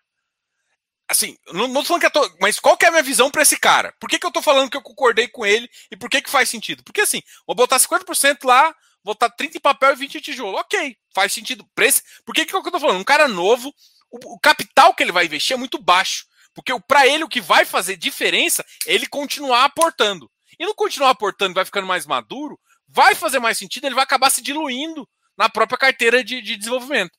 [1.09, 2.37] Assim, não, não tô falando que eu tô.
[2.41, 3.95] Mas qual que é a minha visão para esse cara?
[3.99, 6.31] Por que, que eu tô falando que eu concordei com ele e por que, que
[6.31, 6.85] faz sentido?
[6.85, 8.74] Porque assim, vou botar 50% lá,
[9.05, 10.59] botar 30 em papel e 20 em tijolo.
[10.59, 11.67] Ok, faz sentido.
[11.75, 12.03] Preço.
[12.25, 13.01] Por que, que é que eu tô falando?
[13.01, 13.73] Um cara novo,
[14.11, 16.27] o, o capital que ele vai investir é muito baixo.
[16.55, 20.31] Porque para ele o que vai fazer diferença é ele continuar aportando.
[20.59, 24.31] E não continuar aportando vai ficando mais maduro, vai fazer mais sentido, ele vai acabar
[24.31, 27.13] se diluindo na própria carteira de, de desenvolvimento.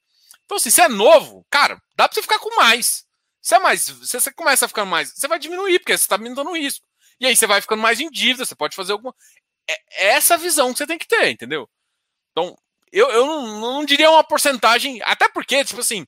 [0.44, 3.06] Então, assim, se é novo, cara, dá para você ficar com mais.
[3.42, 6.16] Se é mais, se você começa a ficar mais, você vai diminuir, porque você está
[6.16, 6.86] aumentando o risco.
[7.20, 9.14] E aí você vai ficando mais em dívida, você pode fazer alguma.
[9.70, 11.70] É, é essa visão que você tem que ter, entendeu?
[12.32, 12.58] Então,
[12.92, 16.08] eu, eu não, não diria uma porcentagem, até porque, tipo assim,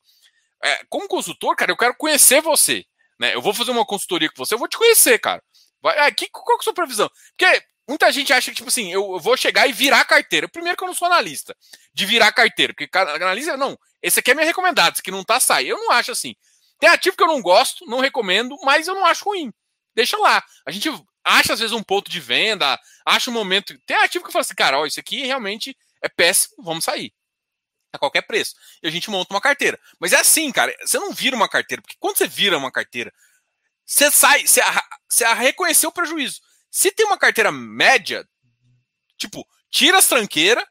[0.64, 2.84] é, como consultor, cara, eu quero conhecer você.
[3.20, 3.36] Né?
[3.36, 5.44] Eu vou fazer uma consultoria com você, eu vou te conhecer, cara.
[5.82, 7.10] Vai, é, que, qual que é a sua previsão?
[7.38, 10.48] Porque muita gente acha que, tipo assim, eu, eu vou chegar e virar carteira.
[10.48, 11.56] Primeiro que eu não sou analista
[11.94, 15.40] de virar carteira, porque analista, não, esse aqui é meu recomendado, esse aqui não tá
[15.40, 15.66] sai.
[15.66, 16.36] Eu não acho assim.
[16.80, 19.54] Tem ativo que eu não gosto, não recomendo, mas eu não acho ruim.
[19.94, 20.44] Deixa lá.
[20.66, 20.90] A gente
[21.24, 23.78] acha às vezes um ponto de venda, acha um momento.
[23.86, 27.14] Tem ativo que eu assim, cara, ó, isso aqui realmente é péssimo, vamos sair.
[27.94, 28.56] A qualquer preço.
[28.82, 29.80] E a gente monta uma carteira.
[30.00, 33.14] Mas é assim, cara, você não vira uma carteira, porque quando você vira uma carteira,
[33.86, 34.62] você sai, você,
[35.10, 36.40] você reconheceu o prejuízo.
[36.70, 38.26] Se tem uma carteira média,
[39.18, 40.64] tipo, tira as tranqueiras,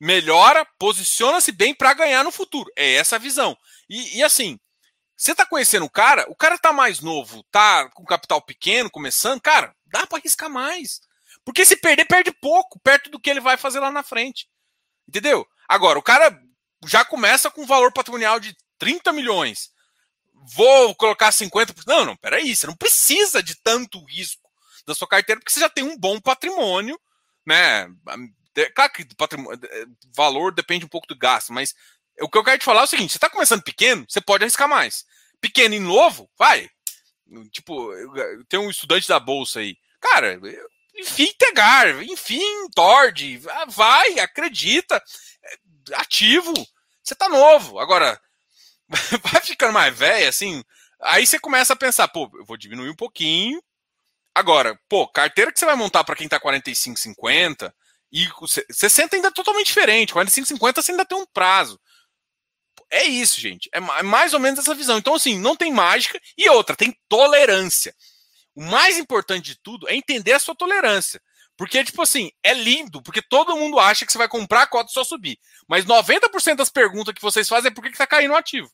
[0.00, 2.70] melhora, posiciona-se bem para ganhar no futuro.
[2.76, 3.56] É essa a visão.
[3.88, 4.58] E, e assim,
[5.16, 9.40] você tá conhecendo o cara, o cara tá mais novo, tá com capital pequeno, começando,
[9.40, 11.00] cara, dá para arriscar mais.
[11.44, 14.48] Porque se perder, perde pouco, perto do que ele vai fazer lá na frente.
[15.08, 15.46] Entendeu?
[15.68, 16.40] Agora, o cara
[16.86, 19.70] já começa com um valor patrimonial de 30 milhões.
[20.54, 21.84] Vou colocar 50%.
[21.86, 24.48] Não, não, peraí, você não precisa de tanto risco
[24.86, 26.98] da sua carteira, porque você já tem um bom patrimônio,
[27.44, 27.88] né?
[28.74, 29.60] Claro que patrimônio,
[30.14, 31.74] valor depende um pouco do gasto, mas
[32.20, 34.44] o que eu quero te falar é o seguinte: você está começando pequeno, você pode
[34.44, 35.04] arriscar mais.
[35.40, 36.70] Pequeno e novo, vai.
[37.50, 37.90] Tipo,
[38.48, 39.76] tem um estudante da bolsa aí.
[40.00, 40.40] Cara,
[40.94, 45.02] enfim, Tegar, enfim, Tord, vai, acredita,
[45.94, 46.54] ativo.
[47.02, 47.78] Você tá novo.
[47.78, 48.20] Agora,
[49.32, 50.62] vai ficando mais velho, assim,
[51.00, 53.62] aí você começa a pensar, pô, eu vou diminuir um pouquinho.
[54.34, 57.74] Agora, pô, carteira que você vai montar para quem tá 45, 50,
[58.12, 58.28] e
[58.70, 60.12] 60 ainda é totalmente diferente.
[60.12, 61.80] 45, 50 você ainda tem um prazo.
[62.90, 63.68] É isso, gente.
[63.72, 64.98] É, é mais ou menos essa visão.
[64.98, 66.20] Então, assim, não tem mágica.
[66.36, 67.94] E outra, tem tolerância.
[68.54, 71.20] O mais importante de tudo é entender a sua tolerância.
[71.56, 74.90] Porque, tipo assim, é lindo, porque todo mundo acha que você vai comprar a cota
[74.90, 75.38] só subir.
[75.66, 78.70] Mas 90% das perguntas que vocês fazem é por que está caindo o ativo.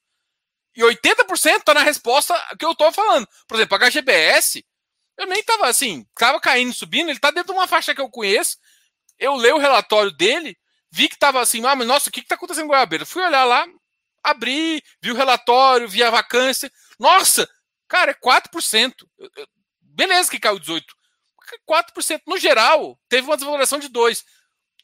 [0.75, 3.29] E 80% está na resposta que eu estou falando.
[3.47, 4.65] Por exemplo, a HGBS,
[5.17, 8.11] eu nem estava assim, estava caindo, subindo, ele está dentro de uma faixa que eu
[8.11, 8.59] conheço.
[9.19, 10.57] Eu leio o relatório dele,
[10.91, 13.07] vi que estava assim, ah, mas nossa, o que está acontecendo com Goiabeira?
[13.07, 13.67] Fui olhar lá,
[14.23, 16.71] abri, vi o relatório, vi a vacância.
[16.99, 17.49] Nossa,
[17.89, 18.95] cara, é 4%.
[19.81, 20.83] Beleza que caiu 18%.
[21.69, 22.23] 4%.
[22.27, 24.23] No geral, teve uma desvalorização de 2%.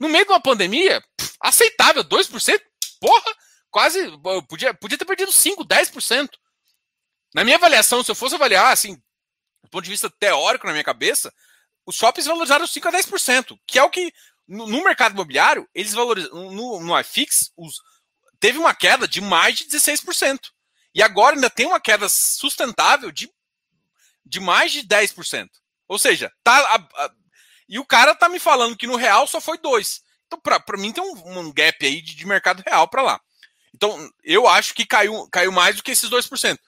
[0.00, 1.02] No meio de uma pandemia,
[1.40, 2.60] aceitável, 2%.
[3.00, 3.36] Porra,
[3.70, 4.10] quase.
[4.48, 6.28] Podia, podia ter perdido 5%, 10%.
[7.34, 8.94] Na minha avaliação, se eu fosse avaliar, assim,
[9.62, 11.32] do ponto de vista teórico na minha cabeça,
[11.86, 14.12] os shoppings valorizaram 5% a 10%, que é o que,
[14.46, 16.52] no, no mercado imobiliário, eles valorizam.
[16.52, 17.76] No, no iFix, os,
[18.40, 20.38] teve uma queda de mais de 16%.
[20.94, 23.30] E agora ainda tem uma queda sustentável de,
[24.24, 25.48] de mais de 10%.
[25.86, 26.56] Ou seja, tá.
[26.56, 27.10] A, a,
[27.68, 30.00] e o cara tá me falando que no real só foi 2.
[30.26, 33.20] Então, para mim, tem um, um, gap aí de, de mercado real para lá.
[33.74, 36.58] Então, eu acho que caiu, caiu mais do que esses 2%.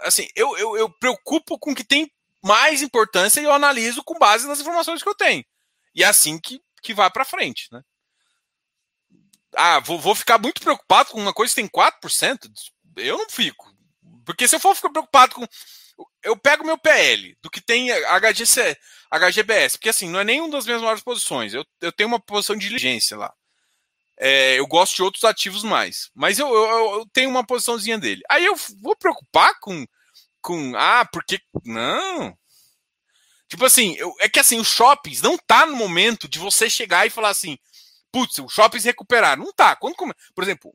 [0.00, 2.10] Assim, eu, eu, eu preocupo com o que tem
[2.42, 5.44] mais importância e eu analiso com base nas informações que eu tenho.
[5.94, 7.82] E é assim que, que vai para frente, né?
[9.56, 12.50] Ah, vou, vou ficar muito preocupado com uma coisa que tem 4%?
[12.96, 13.72] Eu não fico.
[14.24, 15.46] Porque se eu for ficar preocupado com.
[16.22, 18.76] Eu pego meu PL, do que tem HGC,
[19.10, 21.54] HGBS, porque assim, não é nenhuma das minhas maiores posições.
[21.54, 23.32] Eu, eu tenho uma posição de diligência lá.
[24.18, 26.10] É, eu gosto de outros ativos mais.
[26.14, 28.22] Mas eu, eu, eu, tenho uma posiçãozinha dele.
[28.28, 29.86] Aí eu vou preocupar com.
[30.40, 31.40] com ah, porque.
[31.64, 32.36] Não.
[33.48, 37.06] Tipo assim, eu, é que assim, os shoppings não tá no momento de você chegar
[37.06, 37.58] e falar assim
[38.14, 39.44] putz, os shoppings recuperaram.
[39.44, 39.74] Não tá.
[39.74, 40.72] Quando, por exemplo,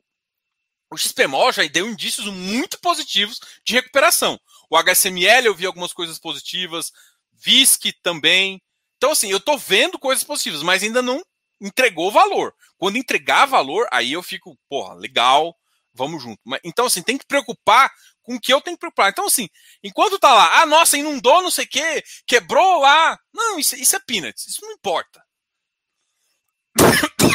[0.92, 4.38] o XPMO já deu indícios muito positivos de recuperação.
[4.68, 6.92] O HSML eu vi algumas coisas positivas,
[7.32, 8.62] VISC também.
[8.98, 11.24] Então, assim, eu tô vendo coisas positivas, mas ainda não
[11.58, 12.54] entregou valor.
[12.76, 15.56] Quando entregar valor, aí eu fico, porra, legal,
[15.94, 16.38] vamos junto.
[16.62, 17.90] Então, assim, tem que preocupar
[18.22, 19.10] com o que eu tenho que preocupar.
[19.10, 19.48] Então, assim,
[19.82, 23.18] enquanto tá lá, ah, nossa, inundou, não sei o quê, quebrou lá.
[23.32, 25.24] Não, isso, isso é peanuts, isso não importa.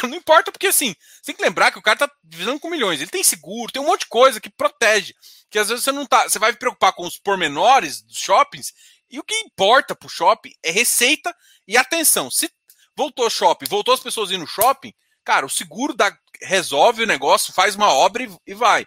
[0.09, 3.01] não importa, porque assim, você tem que lembrar que o cara tá divisando com milhões.
[3.01, 5.13] Ele tem seguro, tem um monte de coisa que protege.
[5.49, 6.27] Que às vezes você não tá.
[6.27, 8.73] Você vai preocupar com os pormenores dos shoppings.
[9.09, 11.35] E o que importa pro shopping é receita
[11.67, 12.29] e atenção.
[12.31, 12.49] Se
[12.95, 14.93] voltou shopping, voltou as pessoas indo no shopping,
[15.23, 18.85] cara, o seguro da, resolve o negócio, faz uma obra e, e vai.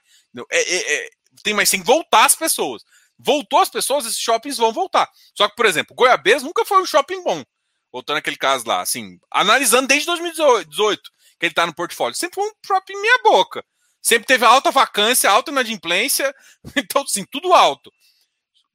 [0.50, 1.10] É, é, é,
[1.42, 2.82] tem, mas tem que voltar as pessoas.
[3.18, 5.08] Voltou as pessoas, esses shoppings vão voltar.
[5.34, 7.44] Só que, por exemplo, Goiabês nunca foi um shopping bom
[7.92, 12.48] voltando aquele caso lá, assim, analisando desde 2018 que ele tá no portfólio, sempre foi
[12.48, 13.64] um próprio minha boca.
[14.02, 16.34] Sempre teve alta vacância, alta inadimplência,
[16.76, 17.92] então, assim, tudo alto.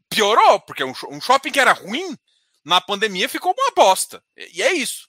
[0.09, 2.15] Piorou, porque um, shopping que era ruim,
[2.63, 4.23] na pandemia ficou uma bosta.
[4.37, 5.07] E é isso.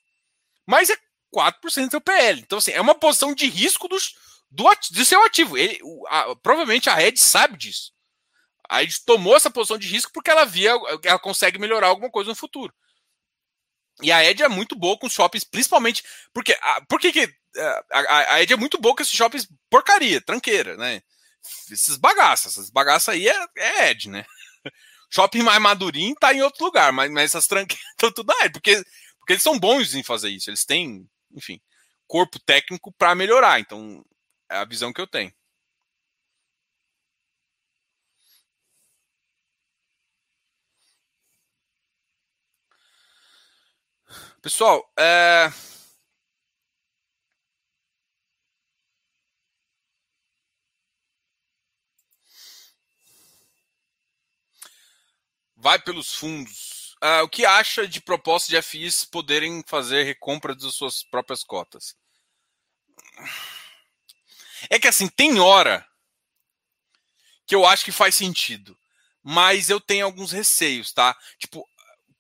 [0.67, 0.97] Mas é
[1.35, 2.41] 4% do seu PL.
[2.41, 4.15] Então, assim, é uma posição de risco dos,
[4.51, 5.59] do, do seu ativo.
[5.59, 5.79] Ele,
[6.09, 7.93] a, provavelmente a Red sabe disso.
[8.69, 12.31] A Red tomou essa posição de risco porque ela via ela consegue melhorar alguma coisa
[12.31, 12.73] no futuro.
[14.03, 16.03] E a Ed é muito boa com shoppings, principalmente.
[16.33, 16.57] Porque,
[16.89, 20.77] por que, que é, a, a Ed é muito boa com esses shoppings porcaria, tranqueira,
[20.77, 21.03] né?
[21.71, 24.25] Esses bagaças, essas bagaças aí é, é Ed, né?
[25.11, 28.83] Shopping mais madurinho tá em outro lugar, mas, mas essas tranqueiras estão tudo Ed, porque,
[29.19, 30.51] porque eles são bons em fazer isso.
[30.51, 31.61] Eles têm, enfim,
[32.07, 33.61] corpo técnico para melhorar.
[33.61, 34.05] Então,
[34.51, 35.33] é a visão que eu tenho.
[44.45, 45.51] Pessoal, é...
[55.57, 56.95] vai pelos fundos.
[57.03, 61.97] É, o que acha de propostas de FIs poderem fazer recompra das suas próprias cotas?
[64.69, 65.89] É que assim, tem hora
[67.47, 68.79] que eu acho que faz sentido,
[69.23, 71.17] mas eu tenho alguns receios, tá?
[71.39, 71.67] Tipo,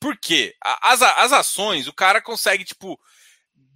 [0.04, 0.54] por quê?
[0.82, 3.00] As, as ações, o cara consegue, tipo,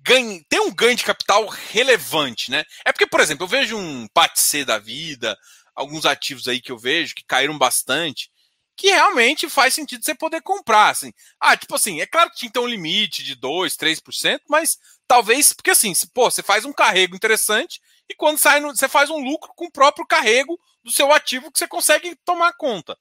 [0.02, 2.64] ganha, ter um ganho de capital relevante, né?
[2.84, 5.34] É porque, por exemplo, eu vejo um PATC da vida,
[5.74, 8.30] alguns ativos aí que eu vejo que caíram bastante,
[8.76, 11.14] que realmente faz sentido você poder comprar, assim.
[11.40, 14.76] Ah, tipo assim, é claro que tinha ter um limite de 2, 3%, mas
[15.06, 19.08] talvez, porque assim, pô, você faz um carrego interessante e quando sai, no, você faz
[19.08, 22.98] um lucro com o próprio carrego do seu ativo que você consegue tomar conta.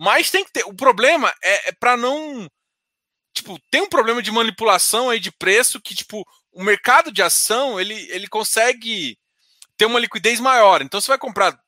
[0.00, 0.64] Mas tem que ter.
[0.64, 2.48] O problema é, é para não.
[3.40, 7.80] Tipo, tem um problema de manipulação aí de preço que, tipo, o mercado de ação
[7.80, 9.18] ele, ele consegue
[9.78, 10.82] ter uma liquidez maior.
[10.82, 11.58] Então, você vai comprar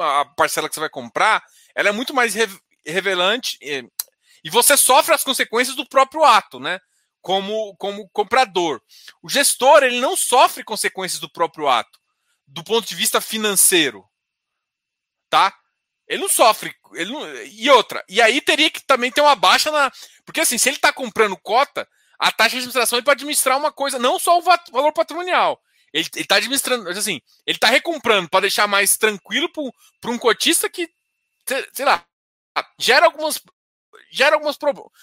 [0.00, 1.40] a parcela que você vai comprar,
[1.76, 2.34] ela é muito mais
[2.84, 6.80] revelante e você sofre as consequências do próprio ato, né?
[7.20, 8.82] Como, como comprador.
[9.22, 12.00] O gestor ele não sofre consequências do próprio ato
[12.48, 14.04] do ponto de vista financeiro.
[15.30, 15.56] Tá?
[16.06, 16.74] Ele não sofre.
[16.94, 17.42] Ele não...
[17.44, 18.04] E outra.
[18.08, 19.90] E aí teria que também ter uma baixa na.
[20.24, 21.88] Porque assim, se ele está comprando cota,
[22.18, 25.60] a taxa de administração é para administrar uma coisa, não só o valor patrimonial.
[25.92, 29.50] Ele está administrando, assim, ele está recomprando para deixar mais tranquilo
[30.00, 30.88] para um cotista que,
[31.72, 32.04] sei lá,
[32.78, 33.40] gera algumas
[34.10, 34.56] gera algumas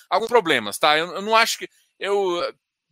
[0.09, 0.97] alguns problemas, tá?
[0.97, 1.69] Eu, eu, não acho que
[1.99, 2.41] eu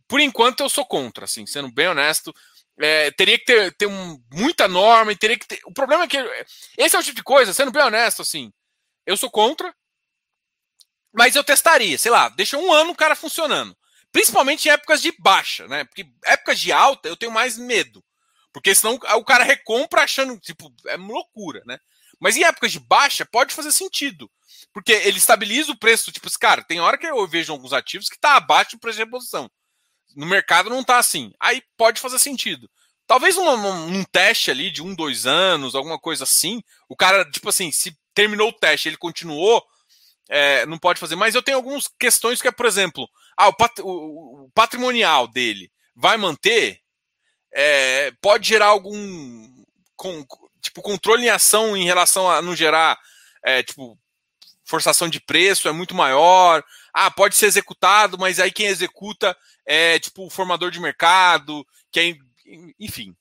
[0.06, 2.34] por enquanto eu sou contra, assim, sendo bem honesto,
[2.80, 5.60] é, teria que ter, ter um, muita norma, e teria que ter.
[5.64, 6.16] O problema é que.
[6.76, 8.52] Esse é o tipo de coisa, sendo bem honesto, assim.
[9.04, 9.74] Eu sou contra,
[11.12, 13.76] mas eu testaria, sei lá, deixa um ano o cara funcionando.
[14.12, 15.84] Principalmente em épocas de baixa, né?
[15.84, 18.04] Porque épocas de alta eu tenho mais medo.
[18.52, 21.78] Porque senão o cara recompra achando, tipo, é loucura, né?
[22.20, 24.30] Mas em épocas de baixa pode fazer sentido.
[24.72, 28.16] Porque ele estabiliza o preço, tipo, cara, tem hora que eu vejo alguns ativos que
[28.16, 29.50] está abaixo do preço de reposição
[30.14, 31.32] no mercado não está assim.
[31.40, 32.68] Aí pode fazer sentido.
[33.06, 36.62] Talvez um, um, um, teste ali de um, dois anos, alguma coisa assim.
[36.88, 39.64] O cara, tipo assim, se terminou o teste, ele continuou,
[40.28, 41.16] é, não pode fazer.
[41.16, 45.70] Mas eu tenho algumas questões que é, por exemplo, ah, o, pat o patrimonial dele
[45.96, 46.80] vai manter,
[47.52, 49.64] é, pode gerar algum
[49.96, 50.24] com,
[50.60, 52.98] tipo controle em ação em relação a não gerar
[53.42, 53.98] é, tipo
[54.64, 56.62] forçação de preço é muito maior.
[56.92, 59.36] Ah, pode ser executado, mas aí quem executa
[59.68, 62.18] é tipo o formador de mercado, que é,
[62.80, 63.14] enfim.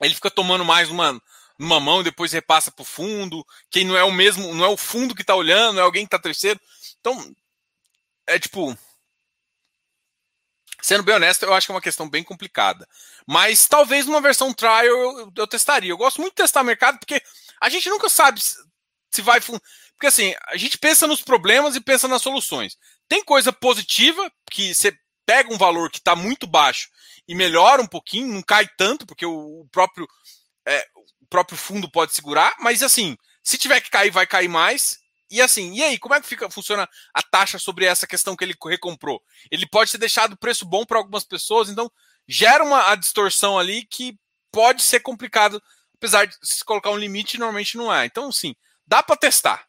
[0.00, 1.20] Ele fica tomando mais uma
[1.58, 3.44] numa mão depois repassa para o fundo.
[3.68, 6.06] Quem não é o mesmo, não é o fundo que está olhando, é alguém que
[6.06, 6.60] está terceiro.
[7.00, 7.34] Então,
[8.28, 8.78] é tipo.
[10.80, 12.88] Sendo bem honesto, eu acho que é uma questão bem complicada.
[13.26, 15.90] Mas talvez numa versão trial eu, eu testaria.
[15.90, 17.20] Eu gosto muito de testar mercado porque
[17.60, 19.40] a gente nunca sabe se vai.
[19.40, 22.78] Porque assim, a gente pensa nos problemas e pensa nas soluções.
[23.08, 24.96] Tem coisa positiva que você
[25.28, 26.88] pega um valor que está muito baixo
[27.28, 30.08] e melhora um pouquinho, não cai tanto, porque o, próprio,
[30.66, 30.88] é,
[31.20, 34.98] o próprio fundo pode segurar, mas assim, se tiver que cair, vai cair mais.
[35.30, 38.42] E assim, e aí, como é que fica, funciona a taxa sobre essa questão que
[38.42, 39.22] ele recomprou?
[39.50, 41.92] Ele pode ter deixado o preço bom para algumas pessoas, então
[42.26, 44.18] gera uma a distorção ali que
[44.50, 45.62] pode ser complicado,
[45.94, 48.06] apesar de se colocar um limite, normalmente não é.
[48.06, 49.66] Então, sim, dá para testar.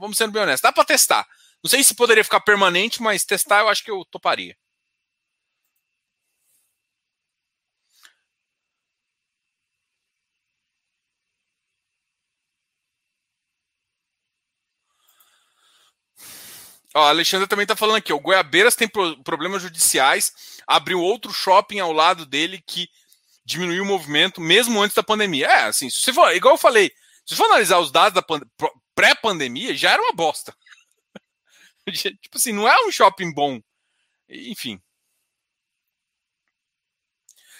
[0.00, 1.24] Vamos sendo bem honestos, dá para testar.
[1.62, 4.56] Não sei se poderia ficar permanente, mas testar eu acho que eu toparia.
[16.96, 18.10] Ó, a Alexandre também está falando aqui.
[18.10, 20.32] O Goiabeiras tem pro problemas judiciais,
[20.66, 22.88] abriu outro shopping ao lado dele que
[23.44, 25.46] diminuiu o movimento mesmo antes da pandemia.
[25.46, 26.90] É, assim, se for, igual eu falei,
[27.26, 28.24] se for analisar os dados da
[28.94, 30.56] pré-pandemia, já era uma bosta.
[31.92, 33.60] tipo assim, não é um shopping bom.
[34.26, 34.80] Enfim.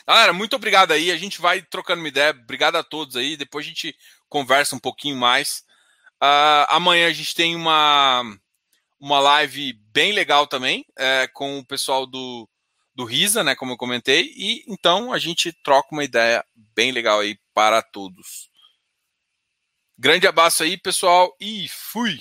[0.08, 1.10] Galera, muito obrigado aí.
[1.10, 2.30] A gente vai trocando uma ideia.
[2.30, 3.36] Obrigado a todos aí.
[3.36, 3.94] Depois a gente
[4.30, 5.62] conversa um pouquinho mais.
[6.22, 8.24] Uh, amanhã a gente tem uma
[8.98, 12.48] uma live bem legal também, é, com o pessoal do,
[12.94, 13.55] do Risa, né?
[13.55, 16.44] Como eu comentei, e então a gente troca uma ideia
[16.74, 18.51] bem legal aí para todos.
[19.98, 22.18] Grande abraço aí, pessoal, e fui!